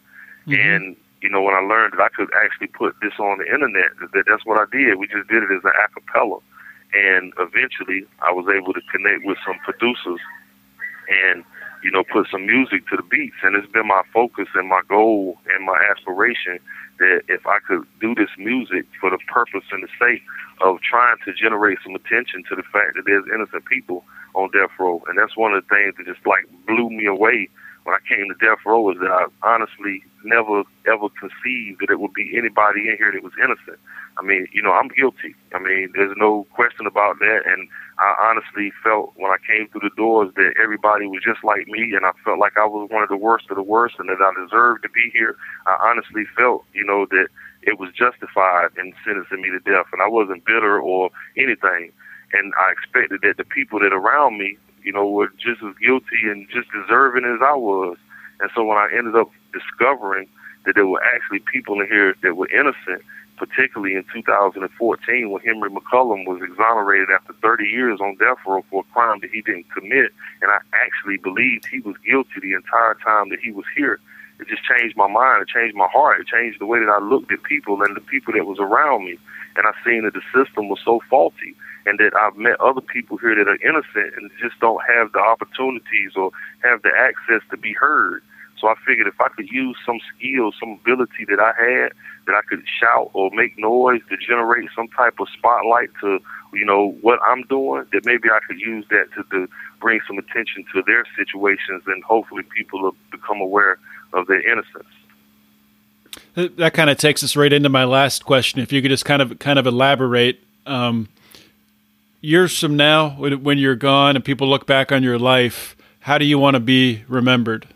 Mm-hmm. 0.46 0.55
And 0.55 0.96
you 1.20 1.28
know, 1.28 1.42
when 1.42 1.55
I 1.55 1.61
learned 1.61 1.94
that 1.94 2.00
I 2.00 2.09
could 2.09 2.28
actually 2.35 2.66
put 2.68 2.96
this 3.00 3.12
on 3.18 3.38
the 3.38 3.46
internet, 3.46 3.90
that 4.00 4.24
that's 4.26 4.44
what 4.44 4.59
I 4.59 4.64
did. 4.70 4.98
We 4.98 5.07
just 5.07 5.28
did 5.28 5.42
it 5.42 5.52
as 5.52 5.62
an 5.64 5.72
acapella, 5.78 6.40
and 6.94 7.33
eventually 7.38 8.07
I 8.20 8.33
was 8.33 8.46
able 8.52 8.72
to 8.72 8.81
connect 8.90 9.24
with 9.24 9.38
some 9.46 9.59
producers 9.64 10.20
and 11.09 11.44
you 11.83 11.90
know 11.90 12.05
put 12.05 12.26
some 12.31 12.46
music 12.46 12.88
to 12.88 12.96
the 12.96 13.02
beats. 13.02 13.37
And 13.42 13.57
it's 13.57 13.70
been 13.70 13.87
my 13.87 14.02
focus 14.12 14.48
and 14.55 14.68
my 14.68 14.83
goal 14.88 15.38
and 15.55 15.64
my 15.64 15.78
aspiration 15.90 16.59
that 16.98 17.22
if 17.28 17.46
I 17.46 17.59
could 17.66 17.87
do 18.00 18.14
this 18.14 18.31
music 18.37 18.87
for 19.00 19.11
the 19.11 19.18
purpose 19.26 19.64
and 19.70 19.83
the 19.83 19.88
sake 19.98 20.22
of 20.61 20.81
trying 20.83 21.16
to 21.24 21.33
generate 21.33 21.78
some 21.83 21.94
attention 21.94 22.44
to 22.48 22.57
the 22.57 22.62
fact 22.62 22.94
that 22.96 23.05
there's 23.07 23.24
innocent 23.33 23.64
people 23.66 24.05
on 24.35 24.51
death 24.53 24.71
row, 24.79 25.03
and 25.09 25.18
that's 25.18 25.37
one 25.37 25.53
of 25.53 25.62
the 25.62 25.75
things 25.75 25.95
that 25.97 26.07
just 26.07 26.27
like 26.27 26.45
blew 26.66 26.90
me 26.90 27.07
away 27.07 27.49
when 27.85 27.97
I 27.97 27.99
came 28.07 28.29
to 28.29 28.35
death 28.35 28.59
row 28.64 28.90
is 28.90 28.99
that 29.01 29.11
I 29.11 29.27
honestly 29.42 30.03
never 30.25 30.62
ever 30.87 31.09
conceived 31.18 31.81
that 31.81 31.90
it 31.90 32.01
would 32.01 32.12
be 32.12 32.37
anybody 32.37 32.88
in 32.88 32.97
here 32.97 33.11
that 33.12 33.23
was 33.23 33.33
innocent. 33.42 33.79
I 34.18 34.23
mean, 34.23 34.47
you 34.53 34.62
know, 34.62 34.73
I'm 34.73 34.88
guilty. 34.88 35.35
I 35.55 35.59
mean, 35.59 35.90
there's 35.95 36.14
no 36.16 36.47
question 36.53 36.87
about 36.87 37.18
that. 37.18 37.42
And 37.47 37.68
I 37.99 38.14
honestly 38.21 38.73
felt 38.85 39.12
when 39.16 39.33
I 39.33 39.38
came 39.47 39.68
through 39.68 39.88
the 39.88 39.97
doors 39.97 40.33
that 40.37 40.55
everybody 40.62 41.07
was 41.07 41.23
just 41.25 41.42
like 41.42 41.66
me, 41.66 41.95
and 41.95 42.05
I 42.05 42.12
felt 42.25 42.38
like 42.38 42.57
I 42.57 42.66
was 42.66 42.88
one 42.90 43.03
of 43.03 43.09
the 43.09 43.16
worst 43.16 43.51
of 43.51 43.57
the 43.57 43.62
worst, 43.62 43.97
and 43.99 44.09
that 44.09 44.21
I 44.21 44.31
deserved 44.38 44.83
to 44.85 44.90
be 44.90 45.11
here. 45.12 45.37
I 45.66 45.77
honestly 45.81 46.25
felt, 46.37 46.64
you 46.75 46.85
know, 46.85 47.07
that 47.11 47.29
it 47.62 47.79
was 47.79 47.90
justified 47.95 48.71
in 48.79 48.92
sentencing 49.05 49.40
me 49.40 49.51
to 49.51 49.61
death, 49.61 49.87
and 49.92 50.03
I 50.03 50.09
wasn't 50.09 50.45
bitter 50.45 50.79
or 50.79 51.11
anything. 51.37 51.92
And 52.33 52.53
I 52.59 52.73
expected 52.73 53.21
that 53.23 53.37
the 53.37 53.45
people 53.45 53.81
that 53.81 53.92
around 53.92 54.38
me, 54.38 54.57
you 54.83 54.92
know, 54.92 55.09
were 55.09 55.29
just 55.38 55.62
as 55.62 55.75
guilty 55.81 56.23
and 56.25 56.49
just 56.49 56.68
deserving 56.73 57.25
as 57.25 57.40
I 57.42 57.55
was. 57.55 57.97
And 58.40 58.51
so 58.55 58.64
when 58.64 58.79
I 58.79 58.88
ended 58.97 59.16
up 59.16 59.31
discovering 59.53 60.29
that 60.64 60.75
there 60.75 60.87
were 60.87 61.03
actually 61.03 61.40
people 61.40 61.81
in 61.81 61.87
here 61.87 62.14
that 62.23 62.37
were 62.37 62.49
innocent, 62.51 63.03
particularly 63.37 63.95
in 63.95 64.05
2014 64.12 65.31
when 65.31 65.42
Henry 65.42 65.71
McCollum 65.71 66.27
was 66.27 66.40
exonerated 66.42 67.09
after 67.11 67.33
30 67.35 67.64
years 67.64 68.01
on 68.01 68.16
death 68.16 68.38
row 68.47 68.64
for 68.71 68.81
a 68.83 68.92
crime 68.92 69.18
that 69.21 69.31
he 69.31 69.42
didn't 69.42 69.71
commit, 69.71 70.12
and 70.40 70.51
I 70.51 70.59
actually 70.73 71.16
believed 71.16 71.66
he 71.66 71.81
was 71.81 71.97
guilty 72.07 72.40
the 72.40 72.53
entire 72.53 72.95
time 72.95 73.31
that 73.31 73.40
he 73.40 73.51
was 73.51 73.64
here. 73.77 73.99
It 74.40 74.49
just 74.49 74.62
changed 74.64 74.97
my 74.97 75.09
mind. 75.09 75.42
It 75.42 75.49
changed 75.49 75.77
my 75.77 75.88
heart. 75.92 76.21
It 76.21 76.27
changed 76.27 76.61
the 76.61 76.66
way 76.66 76.81
that 76.81 76.88
I 76.88 76.99
looked 76.99 77.31
at 77.31 77.42
people 77.45 77.81
and 77.83 77.97
the 77.97 78.01
people 78.01 78.33
that 78.35 78.47
was 78.47 78.59
around 78.59 79.05
me. 79.05 79.18
And 79.57 79.66
I 79.66 79.73
seen 79.85 80.03
that 80.05 80.14
the 80.14 80.23
system 80.35 80.68
was 80.68 80.81
so 80.85 81.01
faulty 81.09 81.55
and 81.87 81.99
that 81.99 82.12
I've 82.14 82.37
met 82.37 82.61
other 82.61 82.81
people 82.81 83.16
here 83.16 83.35
that 83.35 83.49
are 83.49 83.57
innocent 83.57 84.14
and 84.16 84.31
just 84.40 84.59
don't 84.61 84.83
have 84.87 85.12
the 85.12 85.18
opportunities 85.18 86.12
or 86.16 86.31
have 86.62 86.83
the 86.83 86.90
access 86.97 87.42
to 87.51 87.57
be 87.57 87.73
heard. 87.73 88.23
So 88.61 88.68
I 88.68 88.75
figured 88.87 89.09
if 89.09 89.21
I 89.21 89.29
could 89.29 89.49
use 89.49 89.77
some 89.85 89.99
skill, 90.14 90.53
some 90.59 90.79
ability 90.81 91.25
that 91.29 91.40
I 91.40 91.53
had, 91.59 91.92
that 92.27 92.37
I 92.37 92.42
could 92.49 92.62
shout 92.81 93.11
or 93.12 93.31
make 93.33 93.59
noise 93.59 94.01
to 94.09 94.16
generate 94.16 94.68
some 94.77 94.87
type 94.88 95.14
of 95.18 95.27
spotlight 95.37 95.90
to, 96.01 96.21
you 96.53 96.64
know, 96.64 96.97
what 97.01 97.18
I'm 97.27 97.42
doing, 97.45 97.85
that 97.92 98.07
maybe 98.07 98.29
I 98.31 98.38
could 98.47 98.61
use 98.61 98.87
that 98.90 99.07
to, 99.16 99.25
to 99.31 99.49
bring 99.81 100.01
some 100.07 100.16
attention 100.16 100.64
to 100.75 100.83
their 100.87 101.05
situations 101.16 101.83
and 101.87 102.05
hopefully 102.05 102.45
people 102.57 102.81
will 102.83 102.97
become 103.11 103.40
aware 103.40 103.79
of 104.12 104.29
their 104.29 104.49
innocence. 104.49 104.87
That 106.35 106.73
kind 106.73 106.88
of 106.88 106.99
takes 106.99 107.25
us 107.25 107.35
right 107.35 107.53
into 107.53 107.68
my 107.68 107.85
last 107.85 108.25
question. 108.25 108.61
If 108.61 108.73
you 108.73 108.81
could 108.81 108.90
just 108.90 109.05
kind 109.05 109.23
of 109.23 109.38
kind 109.38 109.59
of 109.59 109.66
elaborate, 109.66 110.40
um, 110.66 111.09
years 112.22 112.58
from 112.58 112.76
now, 112.76 113.11
when 113.11 113.58
you're 113.58 113.76
gone 113.76 114.16
and 114.16 114.24
people 114.24 114.48
look 114.48 114.66
back 114.66 114.90
on 114.90 115.02
your 115.02 115.18
life, 115.18 115.76
how 116.00 116.16
do 116.16 116.24
you 116.24 116.38
want 116.38 116.54
to 116.54 116.61
be 116.61 117.04
remembered? 117.08 117.66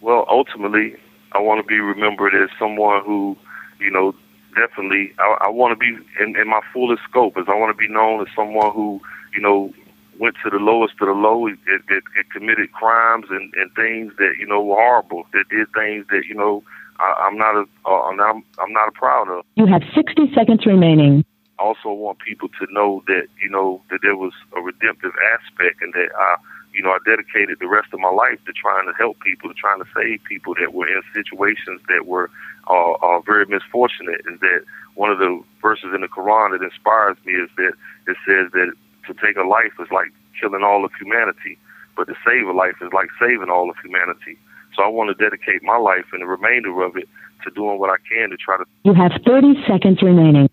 Well, 0.00 0.24
ultimately, 0.28 0.96
I 1.32 1.40
want 1.40 1.60
to 1.60 1.66
be 1.66 1.78
remembered 1.78 2.34
as 2.34 2.48
someone 2.58 3.04
who, 3.04 3.36
you 3.78 3.90
know, 3.90 4.14
definitely, 4.54 5.12
I, 5.18 5.36
I 5.42 5.48
want 5.48 5.72
to 5.72 5.76
be 5.76 5.98
in, 6.22 6.36
in 6.40 6.48
my 6.48 6.60
fullest 6.72 7.02
scope. 7.08 7.36
As 7.36 7.44
I 7.48 7.54
want 7.54 7.76
to 7.76 7.78
be 7.78 7.92
known 7.92 8.22
as 8.22 8.28
someone 8.34 8.72
who, 8.72 9.00
you 9.34 9.42
know, 9.42 9.74
went 10.18 10.36
to 10.44 10.50
the 10.50 10.56
lowest 10.56 10.94
of 11.00 11.08
the 11.08 11.12
low, 11.12 11.48
that, 11.48 11.80
that, 11.88 12.02
that 12.16 12.30
committed 12.32 12.72
crimes 12.72 13.26
and, 13.30 13.52
and 13.54 13.74
things 13.74 14.12
that 14.18 14.34
you 14.38 14.46
know 14.46 14.62
were 14.62 14.76
horrible. 14.76 15.24
That 15.32 15.44
did 15.48 15.66
things 15.74 16.06
that 16.10 16.24
you 16.28 16.34
know 16.34 16.62
I, 16.98 17.26
I'm 17.26 17.36
not 17.36 17.54
a, 17.56 17.64
uh, 17.86 18.02
I'm 18.02 18.16
not, 18.16 18.36
I'm 18.58 18.72
not 18.72 18.88
a 18.88 18.92
proud 18.92 19.28
of. 19.28 19.44
You 19.54 19.66
have 19.66 19.82
60 19.94 20.32
seconds 20.34 20.66
remaining. 20.66 21.24
Also 21.60 21.92
want 21.92 22.18
people 22.18 22.48
to 22.48 22.66
know 22.72 23.02
that 23.06 23.28
you 23.40 23.48
know 23.48 23.82
that 23.90 24.00
there 24.02 24.16
was 24.16 24.32
a 24.56 24.60
redemptive 24.60 25.12
aspect 25.36 25.82
and 25.82 25.92
that 25.94 26.08
I 26.18 26.36
you 26.72 26.82
know, 26.82 26.90
I 26.90 26.98
dedicated 27.04 27.58
the 27.58 27.68
rest 27.68 27.88
of 27.92 28.00
my 28.00 28.10
life 28.10 28.38
to 28.46 28.52
trying 28.52 28.86
to 28.86 28.94
help 28.94 29.18
people, 29.20 29.48
to 29.48 29.54
trying 29.54 29.80
to 29.80 29.88
save 29.94 30.22
people 30.24 30.54
that 30.60 30.72
were 30.72 30.86
in 30.86 31.02
situations 31.12 31.80
that 31.88 32.06
were 32.06 32.30
uh, 32.68 32.92
uh, 33.02 33.20
very 33.20 33.46
misfortunate. 33.46 34.22
Is 34.30 34.38
that 34.40 34.62
one 34.94 35.10
of 35.10 35.18
the 35.18 35.42
verses 35.60 35.90
in 35.94 36.00
the 36.02 36.08
Quran 36.08 36.52
that 36.52 36.62
inspires 36.62 37.16
me 37.26 37.34
is 37.34 37.50
that 37.56 37.74
it 38.06 38.16
says 38.26 38.52
that 38.52 38.72
to 39.06 39.14
take 39.14 39.36
a 39.36 39.46
life 39.46 39.74
is 39.80 39.88
like 39.90 40.12
killing 40.38 40.62
all 40.62 40.84
of 40.84 40.92
humanity, 40.94 41.58
but 41.96 42.06
to 42.06 42.14
save 42.24 42.46
a 42.46 42.52
life 42.52 42.78
is 42.80 42.92
like 42.92 43.08
saving 43.18 43.50
all 43.50 43.68
of 43.68 43.76
humanity. 43.82 44.38
So 44.76 44.84
I 44.84 44.88
want 44.88 45.10
to 45.10 45.18
dedicate 45.18 45.62
my 45.62 45.76
life 45.76 46.06
and 46.12 46.22
the 46.22 46.26
remainder 46.26 46.82
of 46.82 46.96
it 46.96 47.08
to 47.42 47.50
doing 47.50 47.78
what 47.80 47.90
I 47.90 47.98
can 48.06 48.30
to 48.30 48.36
try 48.36 48.56
to. 48.56 48.64
You 48.84 48.94
have 48.94 49.12
30 49.26 49.54
seconds 49.66 50.02
remaining. 50.02 50.48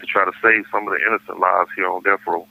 To 0.00 0.06
try 0.06 0.24
to 0.24 0.32
save 0.42 0.64
some 0.70 0.86
of 0.86 0.94
the 0.94 1.06
innocent 1.06 1.40
lives 1.40 1.70
here 1.74 1.88
on 1.88 2.02
death 2.02 2.20
row. 2.26 2.46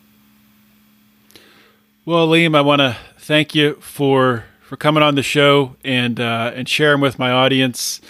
Well, 2.05 2.23
Alim, 2.23 2.55
I 2.55 2.61
want 2.61 2.81
to 2.81 2.97
thank 3.17 3.55
you 3.55 3.75
for 3.75 4.45
for 4.61 4.77
coming 4.77 5.03
on 5.03 5.15
the 5.15 5.23
show 5.23 5.75
and 5.83 6.19
uh, 6.19 6.51
and 6.55 6.67
sharing 6.67 7.01
with 7.01 7.19
my 7.19 7.31
audience. 7.31 8.01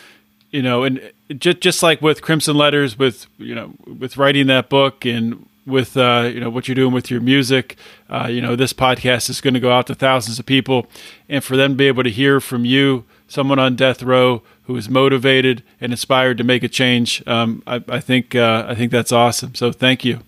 You 0.51 0.61
know, 0.61 0.83
and 0.83 1.11
just 1.37 1.59
just 1.59 1.83
like 1.83 2.01
with 2.01 2.21
Crimson 2.21 2.55
Letters, 2.55 2.97
with 2.97 3.27
you 3.37 3.55
know, 3.55 3.73
with 3.85 4.17
writing 4.17 4.47
that 4.47 4.69
book 4.69 5.05
and 5.05 5.45
with 5.65 5.97
uh, 5.97 6.29
you 6.33 6.39
know 6.39 6.49
what 6.49 6.67
you're 6.67 6.75
doing 6.75 6.93
with 6.93 7.09
your 7.09 7.21
music. 7.21 7.77
Uh, 8.09 8.27
you 8.29 8.41
know, 8.41 8.55
this 8.55 8.73
podcast 8.73 9.29
is 9.29 9.41
going 9.41 9.53
to 9.53 9.59
go 9.59 9.71
out 9.71 9.87
to 9.87 9.95
thousands 9.95 10.39
of 10.39 10.45
people, 10.45 10.87
and 11.27 11.43
for 11.43 11.57
them 11.57 11.71
to 11.71 11.75
be 11.75 11.87
able 11.87 12.03
to 12.03 12.11
hear 12.11 12.39
from 12.39 12.65
you, 12.65 13.05
someone 13.27 13.59
on 13.59 13.75
death 13.75 14.03
row 14.03 14.43
who 14.63 14.75
is 14.75 14.89
motivated 14.89 15.63
and 15.79 15.91
inspired 15.91 16.37
to 16.37 16.43
make 16.43 16.63
a 16.63 16.67
change, 16.67 17.25
um, 17.27 17.63
I, 17.67 17.83
I, 17.87 17.99
think 17.99 18.35
uh, 18.35 18.65
I 18.67 18.75
think 18.75 18.91
that's 18.91 19.11
awesome. 19.11 19.55
So 19.55 19.71
thank 19.71 20.03
you. 20.03 20.21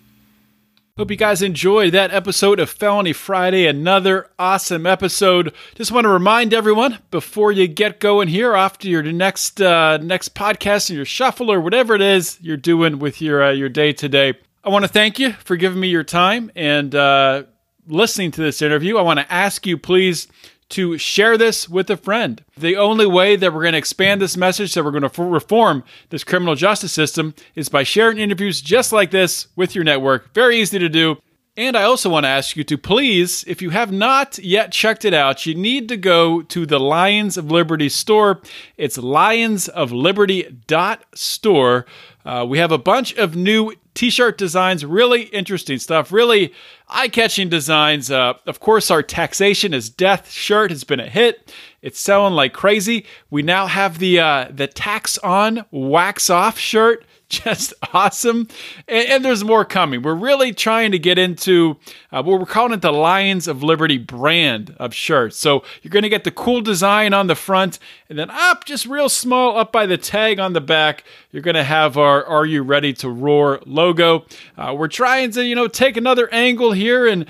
Hope 0.98 1.12
you 1.12 1.16
guys 1.16 1.42
enjoyed 1.42 1.92
that 1.92 2.12
episode 2.12 2.58
of 2.58 2.68
Felony 2.68 3.12
Friday. 3.12 3.66
Another 3.66 4.30
awesome 4.36 4.84
episode. 4.84 5.54
Just 5.76 5.92
want 5.92 6.06
to 6.06 6.08
remind 6.08 6.52
everyone 6.52 6.98
before 7.12 7.52
you 7.52 7.68
get 7.68 8.00
going 8.00 8.26
here, 8.26 8.54
after 8.54 8.88
your 8.88 9.04
next 9.04 9.60
uh, 9.60 9.98
next 9.98 10.34
podcast 10.34 10.90
or 10.90 10.94
your 10.94 11.04
shuffle 11.04 11.52
or 11.52 11.60
whatever 11.60 11.94
it 11.94 12.02
is 12.02 12.36
you're 12.40 12.56
doing 12.56 12.98
with 12.98 13.22
your 13.22 13.44
uh, 13.44 13.52
your 13.52 13.68
day 13.68 13.92
today. 13.92 14.34
I 14.64 14.70
want 14.70 14.84
to 14.86 14.88
thank 14.88 15.20
you 15.20 15.34
for 15.34 15.56
giving 15.56 15.78
me 15.78 15.86
your 15.86 16.02
time 16.02 16.50
and 16.56 16.92
uh, 16.92 17.44
listening 17.86 18.32
to 18.32 18.42
this 18.42 18.60
interview. 18.60 18.98
I 18.98 19.02
want 19.02 19.20
to 19.20 19.32
ask 19.32 19.68
you, 19.68 19.78
please 19.78 20.26
to 20.70 20.98
share 20.98 21.38
this 21.38 21.68
with 21.68 21.90
a 21.90 21.96
friend. 21.96 22.44
The 22.56 22.76
only 22.76 23.06
way 23.06 23.36
that 23.36 23.52
we're 23.52 23.62
going 23.62 23.72
to 23.72 23.78
expand 23.78 24.20
this 24.20 24.36
message, 24.36 24.74
that 24.74 24.84
we're 24.84 24.90
going 24.90 25.08
to 25.08 25.22
reform 25.22 25.84
this 26.10 26.24
criminal 26.24 26.54
justice 26.54 26.92
system, 26.92 27.34
is 27.54 27.68
by 27.68 27.82
sharing 27.82 28.18
interviews 28.18 28.60
just 28.60 28.92
like 28.92 29.10
this 29.10 29.48
with 29.56 29.74
your 29.74 29.84
network. 29.84 30.32
Very 30.34 30.60
easy 30.60 30.78
to 30.78 30.88
do. 30.88 31.16
And 31.56 31.76
I 31.76 31.82
also 31.82 32.08
want 32.08 32.22
to 32.22 32.28
ask 32.28 32.56
you 32.56 32.62
to 32.62 32.78
please, 32.78 33.42
if 33.48 33.60
you 33.60 33.70
have 33.70 33.90
not 33.90 34.38
yet 34.38 34.70
checked 34.70 35.04
it 35.04 35.12
out, 35.12 35.44
you 35.44 35.56
need 35.56 35.88
to 35.88 35.96
go 35.96 36.42
to 36.42 36.64
the 36.64 36.78
Lions 36.78 37.36
of 37.36 37.50
Liberty 37.50 37.88
store. 37.88 38.40
It's 38.76 38.96
lionsofliberty.store. 38.96 41.86
Uh, 42.28 42.44
we 42.44 42.58
have 42.58 42.70
a 42.70 42.76
bunch 42.76 43.16
of 43.16 43.34
new 43.34 43.72
t 43.94 44.10
shirt 44.10 44.36
designs, 44.36 44.84
really 44.84 45.22
interesting 45.22 45.78
stuff, 45.78 46.12
really 46.12 46.52
eye 46.86 47.08
catching 47.08 47.48
designs. 47.48 48.10
Uh, 48.10 48.34
of 48.46 48.60
course, 48.60 48.90
our 48.90 49.02
taxation 49.02 49.72
is 49.72 49.88
death 49.88 50.30
shirt 50.30 50.70
has 50.70 50.84
been 50.84 51.00
a 51.00 51.08
hit. 51.08 51.54
It's 51.80 51.98
selling 51.98 52.34
like 52.34 52.52
crazy. 52.52 53.06
We 53.30 53.40
now 53.40 53.66
have 53.66 53.98
the 53.98 54.20
uh, 54.20 54.48
the 54.50 54.66
tax 54.66 55.16
on 55.16 55.64
wax 55.70 56.28
off 56.28 56.58
shirt 56.58 57.06
just 57.44 57.74
awesome. 57.92 58.48
And, 58.86 59.08
and, 59.08 59.24
there's 59.24 59.44
more 59.44 59.64
coming. 59.64 60.00
We're 60.00 60.14
really 60.14 60.54
trying 60.54 60.92
to 60.92 60.98
get 60.98 61.18
into 61.18 61.76
uh, 62.10 62.22
what 62.22 62.40
we're 62.40 62.46
calling 62.46 62.72
it 62.72 62.80
the 62.80 62.90
Lions 62.90 63.46
of 63.46 63.62
Liberty 63.62 63.98
brand 63.98 64.74
of 64.78 64.94
shirts. 64.94 65.36
So 65.36 65.62
you're 65.82 65.90
going 65.90 66.04
to 66.04 66.08
get 66.08 66.24
the 66.24 66.30
cool 66.30 66.62
design 66.62 67.12
on 67.12 67.26
the 67.26 67.34
front, 67.34 67.78
and 68.08 68.18
then 68.18 68.30
up 68.30 68.64
just 68.64 68.86
real 68.86 69.10
small 69.10 69.58
up 69.58 69.72
by 69.72 69.84
the 69.84 69.98
tag 69.98 70.38
on 70.38 70.54
the 70.54 70.62
back, 70.62 71.04
you're 71.30 71.42
going 71.42 71.54
to 71.54 71.64
have 71.64 71.98
our 71.98 72.24
Are 72.24 72.46
You 72.46 72.62
Ready 72.62 72.94
to 72.94 73.10
Roar 73.10 73.60
logo. 73.66 74.24
Uh, 74.56 74.74
we're 74.76 74.88
trying 74.88 75.30
to, 75.32 75.44
you 75.44 75.54
know, 75.54 75.68
take 75.68 75.98
another 75.98 76.32
angle 76.32 76.72
here 76.72 77.06
and 77.06 77.26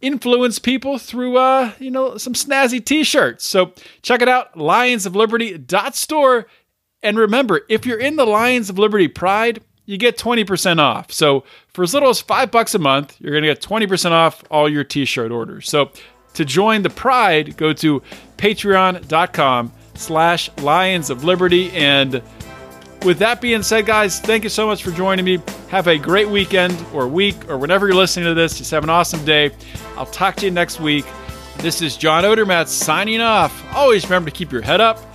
influence 0.00 0.58
people 0.58 0.98
through 0.98 1.38
uh 1.38 1.72
you 1.78 1.90
know 1.90 2.18
some 2.18 2.34
snazzy 2.34 2.84
t-shirts 2.84 3.42
so 3.42 3.72
check 4.02 4.20
it 4.20 4.28
out 4.28 4.52
lionsofliberty.store 4.52 6.46
And 7.04 7.18
remember, 7.18 7.60
if 7.68 7.84
you're 7.84 8.00
in 8.00 8.16
the 8.16 8.24
Lions 8.24 8.70
of 8.70 8.78
Liberty 8.78 9.08
Pride, 9.08 9.60
you 9.84 9.98
get 9.98 10.16
20% 10.16 10.80
off. 10.80 11.12
So 11.12 11.44
for 11.68 11.84
as 11.84 11.92
little 11.92 12.08
as 12.08 12.20
five 12.20 12.50
bucks 12.50 12.74
a 12.74 12.78
month, 12.78 13.20
you're 13.20 13.30
going 13.30 13.42
to 13.42 13.48
get 13.48 13.60
20% 13.60 14.10
off 14.10 14.42
all 14.50 14.68
your 14.68 14.84
t-shirt 14.84 15.30
orders. 15.30 15.68
So 15.68 15.90
to 16.32 16.44
join 16.46 16.82
the 16.82 16.88
Pride, 16.88 17.58
go 17.58 17.74
to 17.74 18.02
patreon.com 18.38 19.70
slash 19.92 20.50
Lions 20.58 21.10
of 21.10 21.24
Liberty. 21.24 21.70
And 21.72 22.22
with 23.04 23.18
that 23.18 23.42
being 23.42 23.62
said, 23.62 23.84
guys, 23.84 24.18
thank 24.18 24.42
you 24.42 24.50
so 24.50 24.66
much 24.66 24.82
for 24.82 24.90
joining 24.90 25.26
me. 25.26 25.42
Have 25.68 25.86
a 25.88 25.98
great 25.98 26.30
weekend 26.30 26.74
or 26.94 27.06
week 27.06 27.50
or 27.50 27.58
whenever 27.58 27.86
you're 27.86 27.96
listening 27.96 28.24
to 28.24 28.34
this. 28.34 28.56
Just 28.56 28.70
have 28.70 28.82
an 28.82 28.90
awesome 28.90 29.22
day. 29.26 29.50
I'll 29.98 30.06
talk 30.06 30.36
to 30.36 30.46
you 30.46 30.50
next 30.50 30.80
week. 30.80 31.04
This 31.58 31.82
is 31.82 31.98
John 31.98 32.24
Odermatt 32.24 32.68
signing 32.68 33.20
off. 33.20 33.62
Always 33.74 34.04
remember 34.04 34.30
to 34.30 34.36
keep 34.36 34.50
your 34.50 34.62
head 34.62 34.80
up 34.80 34.98